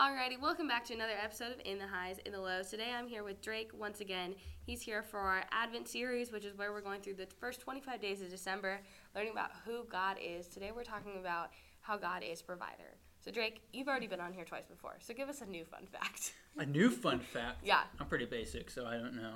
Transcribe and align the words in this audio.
Alrighty, 0.00 0.40
welcome 0.40 0.66
back 0.66 0.86
to 0.86 0.94
another 0.94 1.12
episode 1.22 1.52
of 1.52 1.60
In 1.66 1.76
the 1.76 1.86
Highs, 1.86 2.16
In 2.24 2.32
the 2.32 2.40
Lows. 2.40 2.70
Today 2.70 2.90
I'm 2.90 3.06
here 3.06 3.22
with 3.22 3.42
Drake 3.42 3.70
once 3.78 4.00
again. 4.00 4.34
He's 4.64 4.80
here 4.80 5.02
for 5.02 5.18
our 5.18 5.44
Advent 5.52 5.88
series, 5.88 6.32
which 6.32 6.46
is 6.46 6.56
where 6.56 6.72
we're 6.72 6.80
going 6.80 7.02
through 7.02 7.16
the 7.16 7.26
first 7.38 7.60
25 7.60 8.00
days 8.00 8.22
of 8.22 8.30
December, 8.30 8.80
learning 9.14 9.32
about 9.32 9.50
who 9.66 9.84
God 9.90 10.16
is. 10.18 10.46
Today 10.46 10.70
we're 10.74 10.84
talking 10.84 11.18
about 11.20 11.50
how 11.82 11.98
God 11.98 12.22
is 12.22 12.40
provider. 12.40 12.96
So 13.22 13.30
Drake, 13.30 13.60
you've 13.74 13.88
already 13.88 14.06
been 14.06 14.22
on 14.22 14.32
here 14.32 14.46
twice 14.46 14.64
before, 14.64 14.96
so 15.00 15.12
give 15.12 15.28
us 15.28 15.42
a 15.42 15.46
new 15.46 15.66
fun 15.66 15.86
fact. 15.92 16.32
A 16.56 16.64
new 16.64 16.88
fun 16.88 17.20
fact. 17.20 17.58
Yeah. 17.62 17.82
I'm 18.00 18.06
pretty 18.06 18.24
basic, 18.24 18.70
so 18.70 18.86
I 18.86 18.94
don't 18.94 19.16
know. 19.16 19.34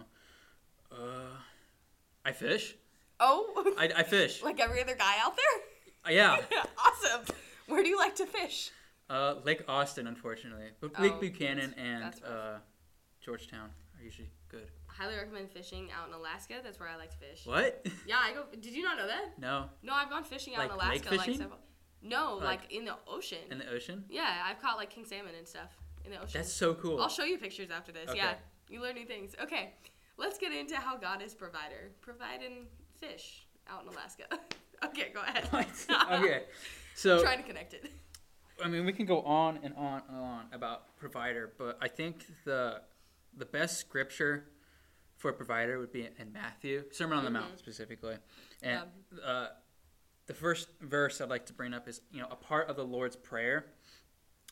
Uh, 0.91 1.37
I 2.25 2.33
fish. 2.33 2.75
Oh, 3.21 3.75
I, 3.77 3.91
I 3.99 4.03
fish. 4.03 4.43
like 4.43 4.61
every 4.61 4.81
other 4.81 4.97
guy 4.97 5.17
out 5.21 5.37
there? 5.37 6.11
Uh, 6.11 6.17
yeah. 6.17 6.39
awesome. 6.79 7.37
Where 7.67 7.83
do 7.83 7.91
you 7.91 7.99
like 7.99 8.17
to 8.17 8.25
fish? 8.25 8.71
Uh, 9.11 9.35
Lake 9.45 9.63
Austin, 9.69 10.07
unfortunately, 10.07 10.69
but 10.81 10.93
Oh, 10.99 11.03
Lake 11.03 11.21
Buchanan 11.21 11.75
and 11.77 12.15
uh, 12.27 12.59
Georgetown 13.21 13.69
are 13.99 14.03
usually 14.03 14.31
good. 14.49 14.69
I 14.89 15.03
highly 15.03 15.17
recommend 15.17 15.51
fishing 15.51 15.91
out 15.93 16.09
in 16.09 16.15
Alaska. 16.15 16.55
That's 16.63 16.81
where 16.81 16.89
I 16.89 16.97
like 16.97 17.11
to 17.11 17.17
fish. 17.19 17.43
What? 17.45 17.87
Yeah, 18.07 18.17
I 18.23 18.33
go. 18.33 18.45
Did 18.59 18.73
you 18.73 18.83
not 18.83 18.97
know 18.97 19.07
that? 19.07 19.39
no, 19.39 19.67
No, 19.83 19.93
I've 19.93 20.09
gone 20.09 20.25
fishing 20.25 20.55
out 20.55 20.63
in 20.65 20.69
Like 20.71 20.77
Alaska. 20.77 20.93
lake 20.93 21.11
Like 21.11 21.21
fishing? 21.21 21.41
several. 21.41 21.59
No, 22.03 22.35
like, 22.37 22.63
Like- 22.63 22.73
in 22.73 22.85
the 22.85 22.95
ocean. 23.07 23.39
in 23.51 23.59
the 23.59 23.69
ocean. 23.71 24.05
yeah, 24.09 24.43
I've 24.47 24.61
caught 24.63 24.77
like 24.79 24.91
king 24.91 25.05
salmon 25.05 25.35
and 25.37 25.47
stuff 25.47 25.71
in 26.05 26.11
the 26.11 26.17
ocean. 26.19 26.33
That's 26.41 26.53
so 26.53 26.75
cool. 26.75 27.01
I'll 27.01 27.09
show 27.09 27.25
you 27.25 27.39
pictures 27.39 27.71
after 27.71 27.93
this. 27.93 28.09
Okay. 28.11 28.19
Yeah, 28.19 28.35
you 28.71 28.81
learn 28.81 28.95
new 28.95 29.07
things. 29.07 29.35
Okay, 29.43 29.75
let's 30.17 30.39
get 30.39 30.53
into 30.53 30.77
how 30.77 30.97
God 30.97 31.23
is 31.23 31.35
provider, 31.35 31.93
providing 32.01 32.67
fish 33.01 33.47
out 33.69 33.83
in 33.83 33.89
Alaska. 33.89 34.25
okay, 34.87 35.11
go 35.15 35.21
ahead. 35.23 35.49
Okay, 36.13 36.45
so 36.95 37.17
I'm 37.17 37.23
trying 37.23 37.39
to 37.43 37.45
connect 37.47 37.75
it. 37.75 37.91
I 38.63 38.69
mean, 38.69 38.85
we 38.85 38.93
can 38.93 39.07
go 39.07 39.23
on 39.23 39.59
and 39.63 39.75
on 39.75 40.03
and 40.09 40.17
on 40.17 40.47
about 40.53 40.97
provider, 40.97 41.53
but 41.59 41.79
I 41.81 41.89
think 41.89 42.25
the 42.45 42.83
the 43.37 43.45
best 43.47 43.79
scripture 43.79 44.45
for 45.17 45.33
provider 45.33 45.79
would 45.79 45.93
be 45.93 46.09
in 46.19 46.33
Matthew, 46.33 46.85
Sermon 46.93 47.19
on 47.19 47.25
the 47.25 47.31
Mount 47.31 47.59
specifically, 47.59 48.17
and 48.63 48.83
uh, 49.25 49.49
the 50.27 50.35
first 50.35 50.69
verse 50.81 51.21
I'd 51.21 51.29
like 51.31 51.47
to 51.47 51.53
bring 51.53 51.75
up 51.75 51.89
is 51.89 52.01
you 52.13 52.21
know 52.21 52.29
a 52.31 52.37
part 52.37 52.69
of 52.69 52.77
the 52.77 52.85
Lord's 52.85 53.17
prayer, 53.17 53.67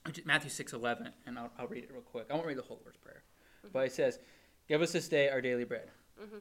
which 0.06 0.18
is 0.18 0.26
Matthew 0.26 0.50
six 0.50 0.72
eleven, 0.72 1.12
and 1.26 1.38
I'll, 1.38 1.50
I'll 1.58 1.68
read 1.68 1.84
it 1.84 1.90
real 1.92 2.02
quick. 2.02 2.26
I 2.30 2.34
won't 2.34 2.46
read 2.46 2.58
the 2.58 2.62
whole 2.62 2.80
Lord's 2.82 2.98
prayer, 2.98 3.22
but 3.72 3.86
it 3.86 3.92
says, 3.92 4.18
"Give 4.68 4.82
us 4.82 4.92
this 4.92 5.08
day 5.08 5.28
our 5.28 5.40
daily 5.40 5.64
bread." 5.64 5.90
Mhm. 6.20 6.40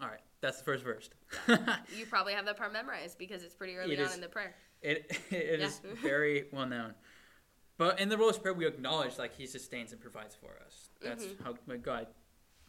All 0.00 0.08
right, 0.08 0.20
that's 0.40 0.58
the 0.58 0.64
first 0.64 0.82
verse. 0.82 1.10
You 1.96 2.06
probably 2.06 2.32
have 2.32 2.44
that 2.46 2.56
part 2.56 2.72
memorized 2.72 3.18
because 3.18 3.42
it's 3.44 3.54
pretty 3.54 3.76
early 3.78 3.94
It 3.94 4.00
on 4.00 4.06
is- 4.06 4.14
in 4.14 4.20
the 4.20 4.28
prayer. 4.28 4.54
It 4.82 5.10
it 5.30 5.60
Yeah. 5.60 5.66
is 5.66 5.80
very 6.02 6.46
well 6.52 6.66
known. 6.66 6.94
But 7.78 8.00
in 8.00 8.08
the 8.08 8.16
Lord's 8.16 8.38
Prayer, 8.38 8.54
we 8.54 8.66
acknowledge 8.66 9.18
like 9.18 9.34
He 9.36 9.46
sustains 9.46 9.92
and 9.92 10.00
provides 10.00 10.34
for 10.34 10.58
us. 10.64 10.90
That's 11.00 11.24
Mhm. 11.24 11.42
how 11.44 11.54
my 11.66 11.76
God, 11.76 12.06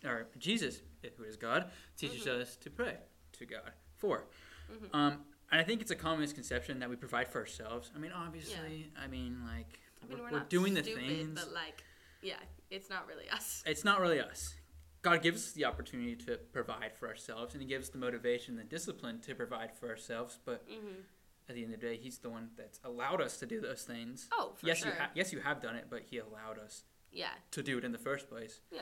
or 0.04 0.28
Jesus, 0.38 0.82
who 1.18 1.24
is 1.24 1.36
God, 1.38 1.72
teaches 1.98 2.26
Mm-hmm. 2.26 2.42
us 2.42 2.56
to 2.58 2.70
pray 2.70 2.98
to 3.34 3.46
God 3.46 3.72
for. 3.96 4.26
Mhm. 4.72 4.90
Um, 4.94 5.26
and 5.52 5.62
I 5.62 5.64
think 5.64 5.82
it's 5.82 5.92
a 5.92 5.96
common 5.96 6.22
misconception 6.22 6.80
that 6.80 6.90
we 6.90 6.96
provide 6.96 7.28
for 7.28 7.40
ourselves. 7.40 7.92
I 7.96 8.00
mean, 8.00 8.12
obviously, 8.12 8.92
I 8.98 9.08
mean, 9.08 9.44
like 9.46 9.80
I 10.02 10.06
mean, 10.06 10.18
we're, 10.18 10.24
we're, 10.26 10.32
we're 10.32 10.38
not 10.40 10.50
doing 10.50 10.74
the 10.74 10.82
things. 10.84 11.40
but 11.44 11.54
like, 11.54 11.84
yeah, 12.22 12.40
it's 12.70 12.90
not 12.90 13.08
really 13.08 13.30
us. 13.30 13.62
It's 13.68 13.84
not 13.84 14.00
really 14.00 14.20
us. 14.20 14.56
God 15.02 15.22
gives 15.22 15.48
us 15.48 15.52
the 15.52 15.66
opportunity 15.66 16.16
to 16.16 16.38
provide 16.38 16.94
for 16.96 17.10
ourselves, 17.10 17.54
and 17.54 17.62
He 17.62 17.68
gives 17.68 17.88
us 17.88 17.92
the 17.92 17.98
motivation, 18.00 18.58
and 18.58 18.66
the 18.66 18.70
discipline 18.70 19.20
to 19.22 19.36
provide 19.36 19.76
for 19.78 19.90
ourselves. 19.90 20.40
But 20.46 20.66
hmm 20.68 21.02
at 21.50 21.56
the 21.56 21.64
end 21.64 21.74
of 21.74 21.80
the 21.82 21.86
day, 21.88 21.98
He's 21.98 22.20
the 22.20 22.30
one 22.30 22.50
that's 22.58 22.80
allowed 22.84 23.22
us 23.22 23.38
to 23.38 23.46
do 23.46 23.60
those 23.62 23.84
things. 23.84 24.30
Oh, 24.32 24.54
for 24.56 24.66
yes, 24.68 24.80
sure. 24.80 24.90
you 24.90 24.94
ha- 24.98 25.10
yes, 25.14 25.34
you 25.34 25.40
have 25.40 25.62
done 25.62 25.76
it, 25.76 25.88
but 25.90 26.04
He 26.10 26.18
allowed 26.20 26.60
us 26.60 26.84
yeah, 27.12 27.30
to 27.52 27.62
do 27.64 27.78
it 27.78 27.84
in 27.84 27.92
the 27.92 27.98
first 27.98 28.30
place. 28.30 28.62
yeah, 28.72 28.82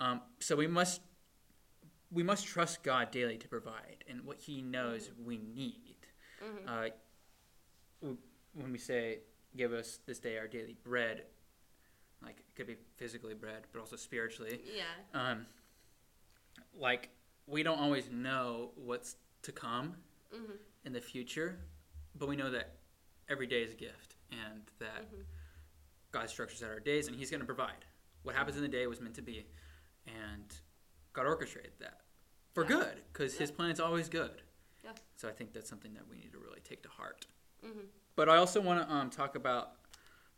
Um, 0.00 0.20
so 0.40 0.56
we 0.56 0.66
must 0.66 1.00
we 2.10 2.22
must 2.22 2.46
trust 2.46 2.82
God 2.82 3.10
daily 3.10 3.36
to 3.36 3.48
provide, 3.48 4.04
and 4.08 4.24
what 4.24 4.38
He 4.40 4.62
knows 4.62 5.10
we 5.22 5.38
need. 5.38 5.96
hmm 6.40 6.66
Uh, 6.68 6.88
when 8.00 8.72
we 8.72 8.78
say, 8.78 9.20
"Give 9.56 9.72
us 9.72 9.98
this 10.06 10.18
day 10.18 10.38
our 10.38 10.46
daily 10.48 10.74
bread," 10.84 11.24
like 12.22 12.38
it 12.38 12.54
could 12.56 12.66
be 12.66 12.76
physically 12.96 13.34
bread, 13.34 13.66
but 13.72 13.80
also 13.80 13.96
spiritually. 13.96 14.60
yeah, 14.64 14.84
Um, 15.14 15.46
like 16.74 17.10
we 17.46 17.62
don't 17.62 17.78
always 17.78 18.08
know 18.10 18.72
what's 18.76 19.16
to 19.42 19.52
come 19.52 19.96
hmm 20.32 20.52
in 20.84 20.92
the 20.92 21.00
future, 21.00 21.58
but 22.14 22.28
we 22.28 22.36
know 22.36 22.50
that 22.50 22.76
every 23.28 23.46
day 23.46 23.62
is 23.62 23.72
a 23.72 23.76
gift, 23.76 24.16
and 24.30 24.62
that 24.78 25.06
hmm 25.10 25.22
God 26.10 26.30
structures 26.30 26.62
out 26.62 26.70
our 26.70 26.80
days, 26.80 27.06
and 27.08 27.16
He's 27.16 27.30
going 27.30 27.40
to 27.40 27.46
provide. 27.46 27.84
What 28.22 28.34
happens 28.34 28.56
in 28.56 28.62
the 28.62 28.68
day 28.68 28.86
was 28.86 29.00
meant 29.00 29.14
to 29.16 29.22
be, 29.22 29.46
and 30.06 30.44
God 31.12 31.26
orchestrated 31.26 31.72
that 31.80 32.00
for 32.54 32.62
Yeah. 32.62 32.68
good, 32.78 33.02
because 33.12 33.36
His 33.36 33.50
plan's 33.50 33.78
always 33.80 34.08
good. 34.08 34.42
Yeah. 34.82 34.92
So 35.16 35.28
I 35.28 35.32
think 35.32 35.52
that's 35.52 35.68
something 35.68 35.92
that 35.94 36.08
we 36.08 36.16
need 36.16 36.32
to 36.32 36.38
really 36.38 36.60
take 36.60 36.82
to 36.84 36.88
heart. 36.88 37.26
hmm 37.62 37.80
But 38.16 38.28
I 38.28 38.36
also 38.38 38.60
want 38.60 38.86
to 38.86 38.94
um, 38.94 39.10
talk 39.10 39.34
about 39.36 39.72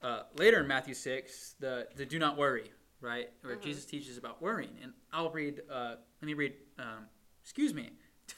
uh, 0.03 0.25
later 0.35 0.61
in 0.61 0.67
Matthew 0.67 0.95
six 0.95 1.55
the 1.61 1.87
the 1.95 2.05
do 2.07 2.19
not 2.19 2.37
worry, 2.37 2.73
right, 3.01 3.31
where 3.43 3.57
Mhm. 3.57 3.63
Jesus 3.63 3.85
teaches 3.85 4.17
about 4.19 4.41
worrying, 4.43 4.77
and 4.83 4.93
I'll 5.13 5.31
read. 5.31 5.63
Uh, 5.71 5.97
let 6.21 6.27
me 6.27 6.35
read. 6.35 6.55
Um, 6.79 7.07
excuse 7.43 7.73
me, 7.75 7.91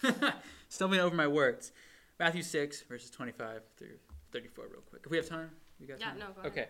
stumbling 0.69 1.01
over 1.01 1.15
my 1.15 1.27
words. 1.29 1.73
Matthew 2.19 2.43
six 2.43 2.83
verses 2.83 3.11
twenty 3.11 3.33
five 3.33 3.63
through 3.77 3.99
thirty 4.33 4.49
four, 4.49 4.67
real 4.69 4.83
quick. 4.83 5.03
If 5.05 5.11
we 5.11 5.17
have 5.17 5.29
time, 5.29 5.51
you 5.79 5.87
got 5.87 6.01
Yeah, 6.01 6.11
time? 6.11 6.19
no, 6.19 6.27
go 6.33 6.41
ahead. 6.41 6.53
Okay. 6.53 6.69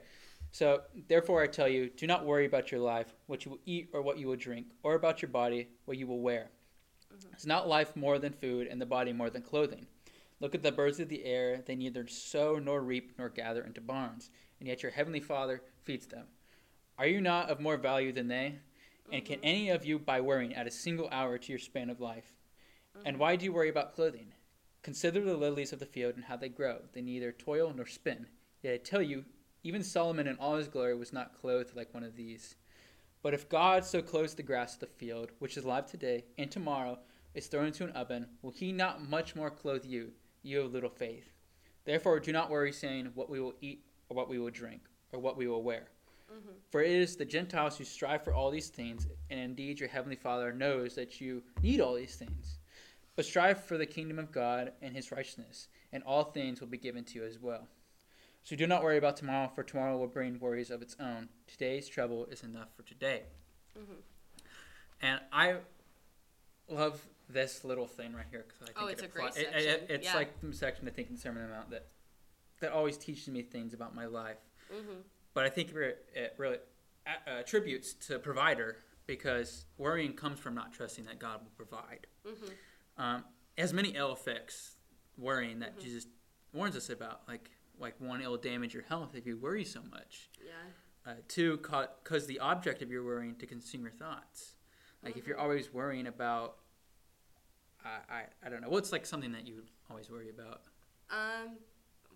So, 0.51 0.83
therefore, 1.09 1.43
I 1.43 1.47
tell 1.47 1.69
you, 1.69 1.89
do 1.89 2.07
not 2.07 2.27
worry 2.27 2.45
about 2.45 2.71
your 2.71 2.81
life, 2.81 3.15
what 3.27 3.45
you 3.45 3.53
will 3.53 3.61
eat 3.65 3.89
or 3.95 4.03
what 4.03 4.19
you 4.19 4.27
will 4.29 4.37
drink, 4.37 4.67
or 4.83 4.95
about 4.95 5.23
your 5.23 5.31
body, 5.31 5.69
what 5.87 5.97
you 5.97 6.07
will 6.07 6.21
wear. 6.21 6.51
Mhm. 7.11 7.37
Is 7.37 7.47
not 7.47 7.69
life 7.69 7.97
more 7.97 8.19
than 8.19 8.33
food, 8.35 8.67
and 8.67 8.81
the 8.81 8.87
body 8.87 9.13
more 9.15 9.31
than 9.31 9.43
clothing? 9.43 9.87
Look 10.41 10.55
at 10.55 10.63
the 10.63 10.73
birds 10.73 11.01
of 11.01 11.09
the 11.09 11.25
air; 11.25 11.63
they 11.63 11.75
neither 11.77 12.07
sow 12.07 12.59
nor 12.59 12.83
reap 12.83 13.17
nor 13.19 13.29
gather 13.31 13.63
into 13.65 13.81
barns, 13.81 14.31
and 14.59 14.69
yet 14.69 14.83
your 14.83 14.93
heavenly 14.93 15.21
Father 15.21 15.63
feeds 15.83 16.07
them. 16.07 16.29
Are 16.99 17.07
you 17.07 17.21
not 17.21 17.49
of 17.49 17.59
more 17.61 17.77
value 17.79 18.13
than 18.13 18.29
they? 18.29 18.59
And 19.11 19.25
can 19.25 19.39
Mhm. 19.41 19.45
any 19.45 19.69
of 19.71 19.85
you, 19.85 19.99
by 19.99 20.21
worrying, 20.21 20.55
add 20.55 20.67
a 20.67 20.71
single 20.71 21.09
hour 21.11 21.39
to 21.39 21.53
your 21.53 21.59
span 21.59 21.89
of 21.91 22.01
life? 22.01 22.35
And 23.05 23.17
Mhm. 23.17 23.21
why 23.21 23.37
do 23.37 23.45
you 23.45 23.53
worry 23.53 23.69
about 23.69 23.95
clothing? 23.95 24.35
Consider 24.83 25.21
the 25.21 25.37
lilies 25.37 25.73
of 25.73 25.79
the 25.79 25.87
field 25.87 26.17
and 26.17 26.25
how 26.25 26.37
they 26.37 26.49
grow; 26.49 26.83
they 26.93 27.03
neither 27.03 27.31
toil 27.31 27.73
nor 27.73 27.87
spin. 27.87 28.27
Yet 28.63 28.75
I 28.75 28.79
tell 28.79 29.03
you, 29.03 29.25
even 29.63 29.85
Solomon 29.85 30.27
in 30.27 30.37
all 30.39 30.57
his 30.57 30.67
glory 30.67 30.97
was 30.97 31.13
not 31.13 31.39
clothed 31.41 31.77
like 31.77 31.95
one 31.95 32.03
of 32.03 32.17
these. 32.17 32.57
But 33.23 33.33
if 33.33 33.49
God 33.49 33.85
so 33.85 34.03
clothes 34.03 34.35
the 34.35 34.43
grass 34.43 34.75
of 34.75 34.81
the 34.81 34.87
field, 34.87 35.31
which 35.39 35.57
is 35.57 35.65
alive 35.65 35.87
today 35.87 36.25
and 36.37 36.51
tomorrow 36.51 36.99
is 37.35 37.47
thrown 37.47 37.67
into 37.67 37.85
an 37.85 37.93
oven, 37.93 38.27
will 38.43 38.51
he 38.51 38.73
not 38.73 39.09
much 39.09 39.37
more 39.37 39.51
clothe 39.51 39.85
you, 39.85 40.13
you 40.43 40.63
of 40.63 40.73
little 40.73 40.91
faith? 40.91 41.33
Therefore 41.85 42.19
do 42.19 42.33
not 42.33 42.51
worry, 42.51 42.73
saying, 42.73 43.13
What 43.15 43.31
we 43.31 43.41
will 43.41 43.55
eat, 43.61 43.85
or 44.09 44.17
what 44.17 44.29
we 44.29 44.41
will 44.41 44.51
drink, 44.51 44.83
or 45.13 45.21
what 45.21 45.37
we 45.37 45.47
will 45.47 45.63
wear. 45.63 45.89
Mhm. 46.29 46.55
For 46.71 46.83
it 46.83 46.91
is 46.91 47.17
the 47.17 47.25
Gentiles 47.25 47.79
who 47.79 47.85
strive 47.85 48.25
for 48.25 48.35
all 48.35 48.51
these 48.51 48.71
things, 48.71 49.07
and 49.31 49.39
indeed 49.39 49.79
your 49.79 49.89
heavenly 49.89 50.17
Father 50.17 50.53
knows 50.53 50.97
that 50.97 51.21
you 51.21 51.45
need 51.63 51.81
all 51.81 51.95
these 51.95 52.17
things. 52.17 52.59
But 53.15 53.27
strive 53.27 53.63
for 53.65 53.77
the 53.77 53.87
kingdom 53.87 54.19
of 54.19 54.33
God 54.33 54.73
and 54.81 54.97
his 54.97 55.13
righteousness, 55.13 55.69
and 55.93 56.03
all 56.05 56.25
things 56.25 56.61
will 56.61 56.69
be 56.69 56.79
given 56.79 57.05
to 57.05 57.15
you 57.19 57.25
as 57.25 57.39
well. 57.39 57.69
So 58.43 58.57
do 58.57 58.67
not 58.67 58.83
worry 58.83 58.97
about 58.99 59.17
tomorrow, 59.19 59.49
for 59.55 59.63
tomorrow 59.63 59.99
will 59.99 60.07
bring 60.09 60.41
worries 60.41 60.71
of 60.71 60.81
its 60.83 60.97
own. 60.99 61.29
Today's 61.47 61.89
trouble 61.89 62.27
is 62.27 62.43
enough 62.43 62.75
for 62.75 62.83
today. 62.83 63.25
Mhm. 63.77 64.03
And 65.03 65.21
I 65.31 65.61
love 66.69 67.07
this 67.29 67.65
little 67.65 67.87
thing 67.87 68.15
right 68.15 68.27
here 68.31 68.45
because 68.49 68.63
I 68.63 68.67
think 68.67 68.79
Oh, 68.81 68.87
it 68.87 68.93
it's 68.93 69.03
a 69.03 69.07
apply- 69.07 69.31
great 69.31 69.37
it- 69.37 69.55
it- 69.55 69.63
section, 69.81 69.87
it's 69.91 70.05
yeah. 70.07 70.15
like 70.15 70.41
the 70.41 70.53
section 70.53 70.89
I 70.89 70.91
think 70.91 71.11
in 71.11 71.17
Sermon 71.17 71.43
on 71.43 71.49
the 71.51 71.55
Mount 71.55 71.71
that 71.71 71.89
that 72.61 72.71
always 72.73 72.97
teaches 72.97 73.27
me 73.29 73.43
things 73.43 73.75
about 73.75 73.93
my 73.93 74.07
life. 74.07 74.39
Mhm. 74.71 75.03
But 75.35 75.45
I 75.45 75.51
think 75.51 75.75
it 75.75 76.35
really 76.39 76.61
attributes 77.27 77.93
to 78.07 78.21
provider 78.21 78.85
because 79.07 79.65
worrying 79.79 80.15
comes 80.15 80.39
from 80.39 80.55
not 80.55 80.73
trusting 80.73 81.05
that 81.07 81.19
God 81.19 81.43
will 81.43 81.51
provide. 81.51 82.07
Mhm. 82.25 82.57
Um, 82.97 83.25
has 83.59 83.73
many 83.73 83.91
ill 83.91 84.13
effects, 84.13 84.77
worrying 85.17 85.59
that 85.61 85.77
Mhm. 85.77 85.81
Jesus 85.83 86.07
warns 86.53 86.77
us 86.77 86.91
about. 86.91 87.27
Like, 87.29 87.51
like 87.79 87.99
one, 88.01 88.21
it'll 88.21 88.37
damage 88.37 88.75
your 88.75 88.83
health 88.85 89.15
if 89.15 89.27
you 89.27 89.37
worry 89.37 89.65
so 89.65 89.83
much. 89.83 90.31
Yeah. 90.45 90.53
Uh, 91.05 91.17
two, 91.29 91.59
cause 91.59 92.27
the 92.27 92.39
object 92.39 92.81
of 92.83 92.91
your 92.91 93.03
worrying 93.05 93.37
to 93.37 93.47
consume 93.47 93.83
your 93.83 93.91
thoughts. 93.93 94.57
Like, 95.03 95.17
if 95.17 95.27
you're 95.27 95.37
Mhm. 95.37 95.43
always 95.43 95.73
worrying 95.73 96.07
about, 96.07 96.59
I, 97.85 97.89
I, 98.09 98.27
I 98.45 98.49
don't 98.49 98.61
know, 98.63 98.69
what's 98.69 98.93
like 98.93 99.05
something 99.05 99.33
that 99.33 99.47
you 99.47 99.67
always 99.91 100.09
worry 100.11 100.31
about? 100.31 100.63
Um, 101.11 101.59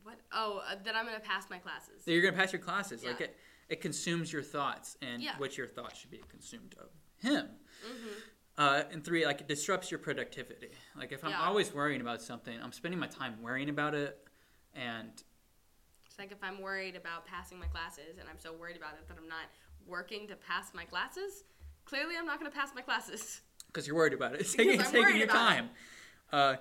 what? 0.05 0.21
Oh, 0.33 0.59
uh, 0.59 0.77
that 0.77 0.95
I'm 0.95 1.05
gonna 1.05 1.19
pass 1.21 1.51
my 1.51 1.59
classes. 1.59 2.05
That 2.05 2.13
you're 2.13 2.23
gonna 2.23 2.37
pass 2.37 2.53
your 2.53 2.63
classes. 2.63 3.03
Yeah. 3.03 3.11
Like, 3.11 3.21
it, 3.23 3.37
it 3.69 3.81
consumes 3.81 4.33
your 4.33 4.43
thoughts, 4.45 4.97
and 5.03 5.21
Yeah. 5.21 5.37
what 5.39 5.59
your 5.59 5.67
thoughts 5.67 5.99
should 5.99 6.11
be 6.11 6.19
consumed 6.29 6.75
of 6.79 6.91
Him. 7.19 7.59
Mm 7.85 7.91
Mhm. 7.93 8.23
Uh, 8.59 8.85
and 8.91 9.05
three, 9.05 9.27
like 9.27 9.41
it 9.43 9.49
disrupts 9.49 9.91
your 9.91 9.99
productivity. 9.99 10.71
Like 10.97 11.13
if 11.13 11.23
I'm 11.25 11.31
Yeah. 11.31 11.43
always 11.47 11.73
worrying 11.75 12.01
about 12.01 12.23
something, 12.23 12.59
I'm 12.63 12.73
spending 12.73 12.99
my 12.99 13.07
time 13.07 13.43
worrying 13.43 13.69
about 13.69 13.95
it, 13.95 14.27
and 14.75 15.11
It's 16.07 16.19
like 16.19 16.33
if 16.33 16.43
I'm 16.43 16.63
worried 16.63 16.97
about 16.97 17.27
passing 17.27 17.59
my 17.59 17.67
classes 17.67 18.17
and 18.19 18.27
I'm 18.29 18.39
so 18.39 18.55
worried 18.55 18.77
about 18.79 18.95
it 18.95 19.07
that 19.09 19.19
I'm 19.19 19.29
not 19.29 19.45
working 19.87 20.27
to 20.29 20.37
pass 20.37 20.73
my 20.73 20.85
classes, 20.87 21.45
clearly 21.85 22.15
I'm 22.19 22.25
not 22.25 22.41
going 22.41 22.51
to 22.51 22.57
pass 22.57 22.71
my 22.75 22.81
classes. 22.81 23.43
because 23.67 23.87
you're 23.87 23.97
worried 23.97 24.15
about 24.15 24.35
it. 24.35 24.41
It's 24.41 24.55
taking, 24.55 24.81
it's 24.81 24.91
taking 24.91 25.17
your 25.19 25.27
time. 25.27 25.69
Uh, 26.33 26.57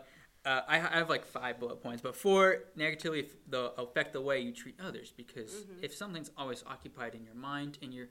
uh, 0.45 0.61
I, 0.67 0.75
I 0.75 0.97
have 0.99 1.09
like 1.09 1.25
five 1.25 1.59
bullet 1.61 1.81
points, 1.81 2.01
but 2.01 2.15
four 2.17 2.65
negatively 2.75 3.21
f- 3.23 3.31
the 3.47 3.71
affect 3.81 4.11
the 4.11 4.19
way 4.21 4.41
you 4.41 4.51
treat 4.51 4.77
others. 4.81 5.13
Because 5.15 5.53
Mm-hmm. 5.53 5.83
if 5.83 5.93
something's 5.95 6.31
always 6.37 6.61
occupied 6.67 7.15
in 7.15 7.23
your 7.23 7.33
mind 7.35 7.77
and 7.81 7.93
you're 7.93 8.09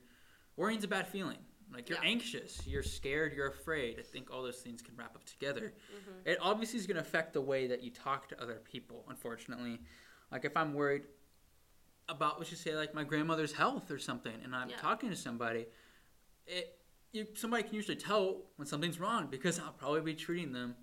worrying's 0.57 0.83
a 0.83 0.87
bad 0.87 1.07
feeling. 1.07 1.37
Like 1.73 1.89
you're 1.89 1.97
Yeah. 2.01 2.09
anxious, 2.09 2.65
you're 2.67 2.83
scared, 2.83 3.33
you're 3.33 3.47
afraid. 3.47 3.99
I 3.99 4.03
think 4.03 4.31
all 4.31 4.43
those 4.43 4.57
things 4.59 4.81
can 4.81 4.95
wrap 4.95 5.15
up 5.15 5.25
together. 5.25 5.73
Mm-hmm. 5.93 6.29
It 6.29 6.37
obviously 6.41 6.79
is 6.79 6.87
going 6.87 6.95
to 6.95 7.01
affect 7.01 7.33
the 7.33 7.41
way 7.41 7.67
that 7.67 7.83
you 7.83 7.91
talk 7.91 8.27
to 8.29 8.41
other 8.41 8.55
people. 8.63 9.05
Unfortunately, 9.09 9.79
like 10.31 10.45
if 10.45 10.55
I'm 10.55 10.73
worried 10.73 11.03
about 12.07 12.37
let's 12.37 12.51
just 12.51 12.61
say 12.63 12.75
like 12.75 12.93
my 12.93 13.03
grandmother's 13.03 13.51
health 13.53 13.89
or 13.91 13.97
something, 13.97 14.33
and 14.43 14.55
I'm 14.55 14.69
Yeah. 14.69 14.77
talking 14.77 15.09
to 15.09 15.15
somebody, 15.15 15.65
it 16.47 16.79
you, 17.11 17.25
somebody 17.33 17.63
can 17.63 17.73
usually 17.73 17.95
tell 17.95 18.41
when 18.57 18.67
something's 18.67 18.99
wrong 18.99 19.27
because 19.27 19.57
I'll 19.59 19.71
probably 19.71 20.01
be 20.01 20.13
treating 20.15 20.51
them 20.51 20.75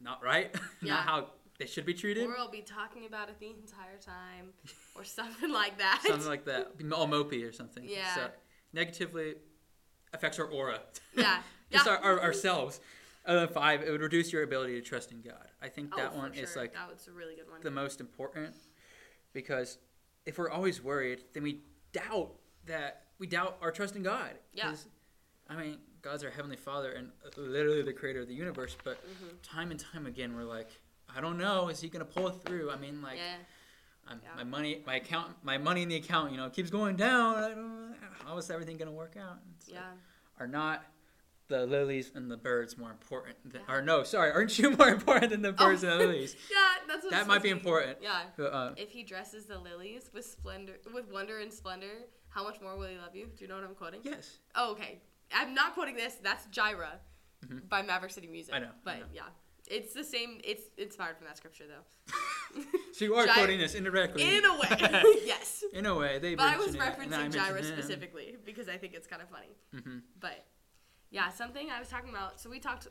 not 0.00 0.22
right, 0.22 0.54
Yeah. 0.82 0.94
not 0.94 1.04
how 1.04 1.30
they 1.58 1.66
should 1.66 1.84
be 1.84 1.94
treated, 1.94 2.24
Or 2.26 2.38
I'll 2.38 2.48
be 2.50 2.62
talking 2.62 3.06
about 3.06 3.28
it 3.28 3.38
the 3.40 3.48
entire 3.50 3.98
time 3.98 4.52
or 4.94 5.04
something 5.18 5.50
like 5.52 5.78
that. 5.78 6.02
something 6.06 6.28
like 6.28 6.44
that, 6.46 6.72
all 6.92 7.06
mopey 7.08 7.46
or 7.46 7.52
something. 7.52 7.84
Yeah. 7.86 8.14
So 8.14 8.30
negatively 8.72 9.34
affects 10.12 10.38
our 10.38 10.46
aura. 10.46 10.80
Yeah. 11.16 11.40
Just 11.70 11.86
Yeah. 11.86 11.92
our, 11.92 11.98
our, 12.02 12.20
ourselves. 12.22 12.80
And 13.24 13.38
then 13.38 13.48
five, 13.48 13.82
it 13.82 13.90
would 13.90 14.00
reduce 14.00 14.32
your 14.32 14.42
ability 14.42 14.74
to 14.74 14.82
trust 14.82 15.12
in 15.12 15.20
God. 15.20 15.46
I 15.62 15.68
think 15.68 15.90
Oh, 15.92 15.96
that 15.96 16.14
one 16.16 16.34
is 16.34 16.56
like 16.56 16.72
that 16.74 16.90
was 16.90 17.06
a 17.08 17.12
really 17.12 17.34
good 17.36 17.48
one. 17.50 17.60
the 17.62 17.70
most 17.70 18.00
important 18.00 18.54
because 19.32 19.78
if 20.26 20.38
we're 20.38 20.50
always 20.50 20.82
worried, 20.82 21.22
then 21.32 21.42
we 21.42 21.60
doubt 21.92 22.32
that 22.66 23.04
we 23.18 23.26
doubt 23.26 23.58
our 23.62 23.70
trust 23.70 23.94
in 23.96 24.02
God. 24.02 24.32
Yeah. 24.52 24.74
I 25.48 25.56
mean, 25.56 25.78
God's 26.02 26.24
our 26.24 26.30
heavenly 26.30 26.56
Father 26.56 26.92
and 26.92 27.10
literally 27.36 27.82
the 27.82 27.92
creator 27.92 28.20
of 28.22 28.28
the 28.28 28.34
universe. 28.34 28.76
But 28.82 28.98
Mm-hmm. 29.04 29.36
time 29.42 29.70
and 29.70 29.78
time 29.78 30.06
again, 30.06 30.34
we're 30.34 30.42
like, 30.44 30.70
I 31.14 31.20
don't 31.20 31.38
know, 31.38 31.68
is 31.68 31.80
he 31.80 31.88
gonna 31.88 32.04
pull 32.04 32.26
it 32.28 32.34
through? 32.44 32.70
I 32.70 32.76
mean, 32.76 33.02
like, 33.02 33.18
yeah. 33.18 33.36
I'm, 34.08 34.20
Yeah. 34.22 34.34
my 34.36 34.44
money, 34.44 34.82
my 34.86 34.96
account, 34.96 35.36
my 35.42 35.58
money 35.58 35.82
in 35.82 35.88
the 35.88 35.96
account, 35.96 36.32
you 36.32 36.36
know, 36.36 36.50
keeps 36.50 36.70
going 36.70 36.96
down. 36.96 37.94
How 38.24 38.36
is 38.36 38.50
everything 38.50 38.76
gonna 38.76 38.90
work 38.92 39.16
out? 39.16 39.38
Yeah. 39.66 39.92
are 40.40 40.46
not 40.48 40.82
the 41.48 41.66
lilies 41.66 42.10
and 42.14 42.30
the 42.30 42.36
birds 42.36 42.76
more 42.78 42.90
important? 42.90 43.36
Than, 43.52 43.62
Yeah. 43.68 43.74
Or 43.74 43.82
no, 43.82 44.02
sorry, 44.02 44.32
aren't 44.32 44.58
you 44.58 44.70
more 44.76 44.88
important 44.88 45.30
than 45.30 45.42
the 45.42 45.52
birds 45.52 45.84
Oh. 45.84 45.88
and 45.90 46.00
the 46.00 46.04
lilies? 46.06 46.34
Yeah, 46.50 46.56
that's 46.88 47.08
That 47.10 47.26
might 47.28 47.42
be 47.42 47.50
important. 47.50 47.98
Yeah. 48.00 48.22
But, 48.36 48.52
uh, 48.52 48.74
If 48.76 48.90
he 48.90 49.02
dresses 49.04 49.46
the 49.46 49.58
lilies 49.58 50.10
with 50.12 50.24
splendor, 50.24 50.78
with 50.92 51.06
wonder 51.12 51.38
and 51.38 51.52
splendor, 51.52 52.06
how 52.30 52.42
much 52.42 52.60
more 52.60 52.76
will 52.76 52.88
he 52.88 52.96
love 52.96 53.14
you? 53.14 53.26
Do 53.26 53.44
you 53.44 53.48
know 53.48 53.54
what 53.56 53.64
I'm 53.64 53.74
quoting? 53.74 54.00
yes. 54.02 54.38
Oh, 54.56 54.72
okay. 54.72 55.00
I'm 55.32 55.54
not 55.54 55.74
quoting 55.74 55.94
this. 55.94 56.14
That's 56.16 56.46
Jireh 56.46 56.98
Mhm. 57.46 57.68
by 57.68 57.82
Maverick 57.82 58.12
City 58.12 58.26
Music. 58.28 58.54
I 58.54 58.58
know, 58.60 58.68
I 58.68 58.72
But 58.84 58.98
know. 59.00 59.06
yeah, 59.12 59.28
it's 59.68 59.92
the 59.92 60.04
same. 60.04 60.40
It's 60.44 60.64
inspired 60.78 61.16
from 61.18 61.26
that 61.26 61.36
scripture 61.36 61.64
though. 61.66 62.14
So 62.94 63.06
you 63.06 63.14
are 63.14 63.24
Gy- 63.26 63.32
quoting 63.32 63.58
this 63.58 63.74
indirectly. 63.74 64.22
In 64.22 64.44
a 64.44 64.52
way, 64.54 64.68
yes. 65.24 65.64
In 65.72 65.86
a 65.86 65.94
way, 65.94 66.18
they. 66.18 66.34
But 66.34 66.48
I 66.54 66.58
was 66.58 66.74
it, 66.74 66.80
referencing 66.80 67.08
mention 67.08 67.32
Jireh 67.32 67.62
specifically 67.62 68.36
because 68.44 68.68
I 68.68 68.76
think 68.76 68.92
it's 68.94 69.06
kind 69.06 69.22
of 69.22 69.28
funny. 69.30 69.56
Mhm. 69.74 70.02
But 70.20 70.44
yeah, 71.10 71.30
something 71.30 71.70
I 71.70 71.78
was 71.78 71.88
talking 71.88 72.10
about. 72.10 72.38
So 72.38 72.50
we 72.50 72.58
talked 72.60 72.88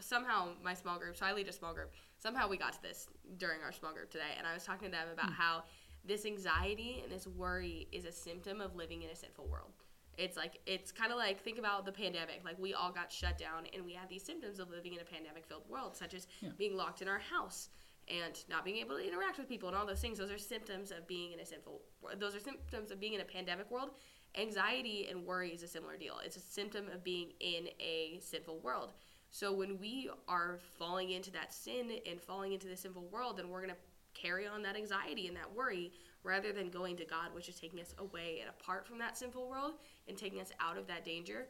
somehow 0.00 0.50
my 0.62 0.74
small 0.74 0.98
group. 0.98 1.16
So 1.16 1.26
I 1.26 1.32
lead 1.32 1.48
a 1.48 1.52
small 1.52 1.74
group. 1.74 1.92
Somehow 2.18 2.48
we 2.48 2.56
got 2.56 2.72
to 2.74 2.82
this 2.82 3.08
during 3.36 3.62
our 3.62 3.72
small 3.72 3.92
group 3.92 4.10
today, 4.10 4.32
and 4.38 4.46
I 4.46 4.54
was 4.54 4.64
talking 4.64 4.86
to 4.88 4.92
them 4.92 5.08
about 5.12 5.32
how 5.32 5.64
this 6.04 6.24
anxiety 6.24 7.00
and 7.02 7.10
this 7.12 7.26
worry 7.26 7.88
is 7.92 8.04
a 8.04 8.12
symptom 8.12 8.60
of 8.60 8.76
living 8.76 9.02
in 9.02 9.10
a 9.10 9.16
sinful 9.16 9.48
world. 9.48 9.72
It's 10.18 10.36
like 10.36 10.60
it's 10.66 10.92
kind 10.92 11.10
of 11.10 11.18
like 11.18 11.42
think 11.42 11.58
about 11.58 11.84
the 11.84 11.92
pandemic. 11.92 12.42
Like 12.44 12.58
we 12.60 12.74
all 12.74 12.92
got 12.92 13.10
shut 13.10 13.38
down, 13.38 13.64
and 13.74 13.84
we 13.84 13.92
had 13.94 14.08
these 14.08 14.22
symptoms 14.22 14.60
of 14.60 14.70
living 14.70 14.92
in 14.94 15.00
a 15.00 15.04
pandemic-filled 15.04 15.68
world, 15.68 15.96
such 15.96 16.14
as 16.14 16.28
Yeah. 16.40 16.50
being 16.56 16.76
locked 16.76 17.02
in 17.02 17.08
our 17.08 17.18
house 17.18 17.70
and 18.08 18.44
not 18.48 18.64
being 18.64 18.78
able 18.78 18.96
to 18.96 19.06
interact 19.06 19.38
with 19.38 19.48
people 19.48 19.68
and 19.68 19.76
all 19.76 19.86
those 19.86 20.00
things. 20.00 20.18
Those 20.18 20.30
are 20.30 20.38
symptoms 20.38 20.90
of 20.90 21.06
being 21.06 21.32
in 21.32 21.40
a 21.40 21.46
sinful. 21.46 21.80
Those 22.18 22.34
are 22.34 22.40
symptoms 22.40 22.90
of 22.90 23.00
being 23.00 23.14
in 23.14 23.20
a 23.20 23.24
pandemic 23.24 23.70
world. 23.70 23.90
Anxiety 24.36 25.08
and 25.10 25.24
worry 25.24 25.50
is 25.50 25.62
a 25.62 25.68
similar 25.68 25.96
deal. 25.96 26.14
It's 26.24 26.36
a 26.36 26.40
symptom 26.40 26.88
of 26.92 27.04
being 27.04 27.32
in 27.40 27.68
a 27.80 28.18
sinful 28.20 28.60
world. 28.60 28.92
So 29.30 29.52
when 29.52 29.78
we 29.78 30.10
are 30.28 30.58
falling 30.78 31.10
into 31.10 31.30
that 31.32 31.52
sin 31.54 31.90
and 32.08 32.20
falling 32.20 32.52
into 32.52 32.68
the 32.68 32.76
sinful 32.76 33.06
world, 33.10 33.38
then 33.38 33.48
we're 33.48 33.60
gonna 33.60 33.76
carry 34.14 34.46
on 34.46 34.62
that 34.62 34.76
anxiety 34.76 35.26
and 35.26 35.36
that 35.36 35.52
worry 35.54 35.92
rather 36.22 36.52
than 36.52 36.70
going 36.70 36.96
to 36.96 37.04
God, 37.04 37.34
which 37.34 37.48
is 37.48 37.58
taking 37.58 37.80
us 37.80 37.94
away 37.98 38.38
and 38.40 38.48
apart 38.48 38.86
from 38.86 38.98
that 38.98 39.16
sinful 39.16 39.48
world 39.48 39.74
and 40.06 40.16
taking 40.16 40.40
us 40.40 40.52
out 40.60 40.76
of 40.76 40.86
that 40.86 41.04
danger. 41.04 41.46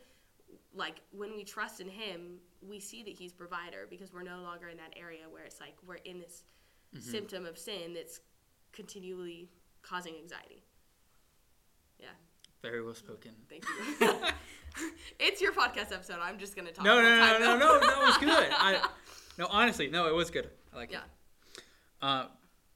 Like 0.75 1.01
when 1.11 1.35
we 1.37 1.45
trust 1.45 1.81
in 1.81 1.89
Him, 1.89 2.39
we 2.67 2.81
see 2.81 3.03
that 3.05 3.13
He's 3.13 3.33
provider 3.33 3.87
because 3.91 4.13
we're 4.13 4.23
no 4.23 4.41
longer 4.43 4.69
in 4.69 4.77
that 4.79 4.95
area 4.97 5.23
where 5.31 5.45
it's 5.45 5.61
like 5.61 5.75
we're 5.87 5.97
in 6.05 6.19
this 6.19 6.45
symptom 7.01 7.47
of 7.47 7.59
sin 7.59 7.95
that's 7.95 8.21
continually 8.73 9.49
causing 9.83 10.15
anxiety. 10.17 10.63
Yeah, 11.99 12.09
Very 12.63 12.83
well 12.83 12.95
spoken. 12.95 13.33
thank 13.49 13.65
you. 14.01 14.17
it's 15.21 15.41
your 15.41 15.53
podcast 15.53 15.93
episode. 15.93 16.19
I'm 16.23 16.39
just 16.39 16.57
gonna 16.57 16.73
talk. 16.73 16.85
No, 16.85 17.01
no, 17.01 17.17
no, 17.17 17.39
no, 17.39 17.59
though. 17.59 17.59
no, 17.59 17.81
that 17.81 17.99
was 17.99 18.17
good. 18.19 18.49
I, 18.53 18.87
no, 19.39 19.47
honestly, 19.51 19.89
no, 19.89 20.07
it 20.09 20.15
was 20.15 20.31
good. 20.31 20.49
I 20.73 20.77
like 20.77 20.91
Yeah. 20.93 20.99
it. 21.57 21.63
Uh, 22.01 22.27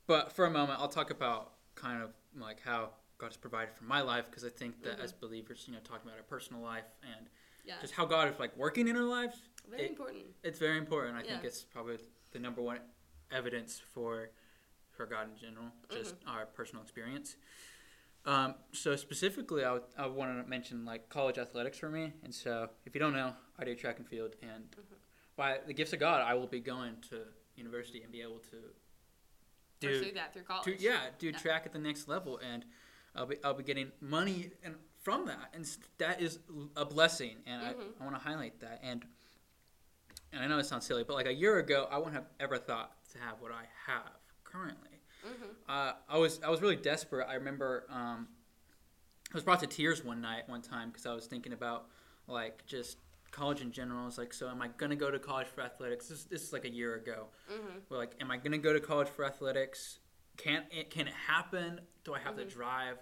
but 0.07 0.33
for 0.33 0.47
a 0.47 0.51
moment, 0.51 0.79
I'll 0.81 0.89
talk 0.89 1.11
about 1.11 1.53
kind 1.75 2.03
of 2.03 2.11
like 2.39 2.61
how 2.65 2.91
God 3.19 3.27
has 3.29 3.37
provided 3.37 3.75
for 3.75 3.85
my 3.85 4.01
life 4.03 4.27
because 4.31 4.45
I 4.45 4.51
think 4.51 4.83
that 4.85 4.99
Mhm. 4.99 5.05
as 5.05 5.13
believers, 5.13 5.65
you 5.67 5.73
know, 5.75 5.81
talking 5.81 6.07
about 6.07 6.19
our 6.19 6.25
personal 6.25 6.63
life 6.63 6.85
and 7.17 7.29
Yeah, 7.67 7.75
just 7.81 7.95
how 7.95 8.05
God 8.07 8.33
is 8.33 8.39
like 8.39 8.57
working 8.57 8.89
in 8.89 8.97
our 8.97 9.03
lives, 9.03 9.37
very 9.69 9.83
it- 9.85 9.91
important. 9.91 10.25
it's 10.45 10.59
very 10.59 10.79
important. 10.79 11.17
I 11.17 11.23
think 11.23 11.45
it's 11.45 11.63
probably 11.65 11.99
the 12.33 12.39
number 12.39 12.63
one 12.63 12.79
evidence 13.31 13.81
for 13.93 14.31
for 14.93 15.05
God 15.05 15.29
in 15.33 15.37
general, 15.39 15.67
just 15.93 16.19
Mm-hmm. 16.21 16.29
our 16.31 16.47
personal 16.47 16.83
experience. 16.83 17.37
Um, 18.25 18.55
so 18.73 18.97
specifically, 18.97 19.63
I, 19.63 19.73
would, 19.73 19.83
I 19.99 20.07
want 20.07 20.43
to 20.43 20.49
mention 20.49 20.85
like 20.85 21.09
college 21.11 21.37
athletics 21.39 21.79
for 21.79 21.89
me. 21.91 22.13
And 22.25 22.35
so, 22.35 22.71
if 22.87 22.95
you 22.95 22.99
don't 23.01 23.13
know, 23.13 23.35
I 23.59 23.65
do 23.65 23.75
track 23.75 23.99
and 23.99 24.09
field, 24.09 24.35
and 24.43 24.65
Mm-hmm. 24.71 24.95
by 25.37 25.59
the 25.67 25.75
gifts 25.75 25.93
of 25.93 26.01
God, 26.01 26.23
I 26.23 26.35
will 26.35 26.47
be 26.47 26.61
going 26.61 26.97
to 27.11 27.19
university 27.57 28.03
and 28.03 28.11
be 28.11 28.23
able 28.23 28.39
to 28.51 28.57
do 29.81 29.89
Pursue 30.01 30.13
that 30.15 30.33
through 30.33 30.43
college. 30.43 30.65
to, 30.65 30.81
yeah, 30.83 31.01
do 31.19 31.27
Yeah. 31.29 31.39
track 31.39 31.63
at 31.67 31.73
the 31.73 31.79
next 31.79 32.09
level, 32.09 32.39
and 32.39 32.65
I'll 33.17 33.27
be 33.27 33.37
I'll 33.45 33.55
be 33.55 33.63
getting 33.65 33.93
money 34.01 34.51
and 34.63 34.75
from 35.03 35.27
that, 35.27 35.51
and 35.55 35.65
that 35.99 36.21
is 36.21 36.39
a 36.77 36.85
blessing, 36.85 37.37
and 37.47 37.63
Mhm. 37.63 37.67
I, 38.01 38.03
I 38.03 38.05
want 38.05 38.17
to 38.17 38.23
highlight 38.23 38.61
that. 38.61 38.81
And 38.83 39.05
and 40.33 40.43
I 40.43 40.47
know 40.49 40.59
it 40.59 40.67
sounds 40.67 40.85
silly, 40.85 41.05
but 41.05 41.15
like 41.15 41.27
a 41.27 41.33
year 41.35 41.59
ago, 41.59 41.89
I 41.91 41.97
wouldn't 41.99 42.15
have 42.15 42.27
ever 42.41 42.59
thought 42.59 42.93
to 43.13 43.19
have 43.19 43.41
what 43.41 43.53
I 43.53 43.65
have 43.87 44.13
currently. 44.45 45.01
Mhm. 45.25 45.55
Uh, 45.69 45.93
I 46.09 46.19
was 46.19 46.41
I 46.43 46.51
was 46.51 46.61
really 46.61 46.77
desperate. 46.77 47.27
I 47.29 47.35
remember 47.35 47.87
um, 47.89 48.29
I 49.33 49.35
was 49.35 49.43
brought 49.45 49.61
to 49.61 49.67
tears 49.67 50.05
one 50.05 50.21
night, 50.21 50.49
one 50.49 50.63
time, 50.63 50.89
because 50.91 51.07
I 51.07 51.15
was 51.15 51.27
thinking 51.27 51.53
about 51.53 51.89
like 52.27 52.67
just 52.67 52.99
college 53.31 53.61
in 53.61 53.71
general. 53.73 54.03
I 54.03 54.07
was 54.07 54.19
like, 54.19 54.33
so 54.33 54.49
am 54.49 54.61
I 54.63 54.69
gonna 54.69 54.97
go 54.97 55.11
to 55.11 55.19
college 55.19 55.47
for 55.49 55.61
athletics? 55.63 56.09
This, 56.09 56.25
this 56.25 56.43
is 56.43 56.53
like 56.53 56.65
a 56.65 56.71
year 56.71 56.95
ago. 56.95 57.29
Mhm. 57.51 57.83
We're 57.89 57.99
like, 57.99 58.15
am 58.21 58.31
I 58.31 58.37
gonna 58.39 58.59
go 58.59 58.73
to 58.73 58.81
college 58.81 59.09
for 59.09 59.25
athletics? 59.25 59.99
Can 60.37 60.65
it 60.71 60.91
can 60.91 61.09
it 61.09 61.15
happen? 61.15 61.81
Do 62.05 62.15
I 62.15 62.19
have 62.21 62.37
the 62.37 62.45
Mhm. 62.45 62.51
drive? 62.51 62.99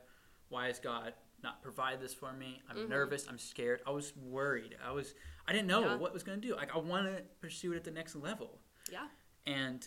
Why 0.49 0.69
is 0.69 0.79
God 0.79 1.15
not 1.43 1.63
provide 1.63 2.01
this 2.01 2.15
for 2.15 2.33
me? 2.33 2.63
I'm 2.69 2.77
Mhm. 2.77 2.89
nervous. 2.89 3.27
I'm 3.29 3.39
scared. 3.39 3.83
I 3.87 3.91
was 3.91 4.15
worried. 4.17 4.77
I 4.83 4.93
was 4.93 5.15
I 5.47 5.53
didn't 5.53 5.67
know 5.67 5.81
Yeah. 5.83 5.95
what 5.97 6.13
was 6.15 6.23
gonna 6.23 6.39
do. 6.39 6.55
Like 6.57 6.75
I 6.75 6.79
want 6.79 7.07
to 7.07 7.23
pursue 7.41 7.73
it 7.73 7.77
at 7.77 7.85
the 7.85 7.91
next 7.91 8.15
level, 8.15 8.63
Yeah. 8.91 9.09
and 9.47 9.87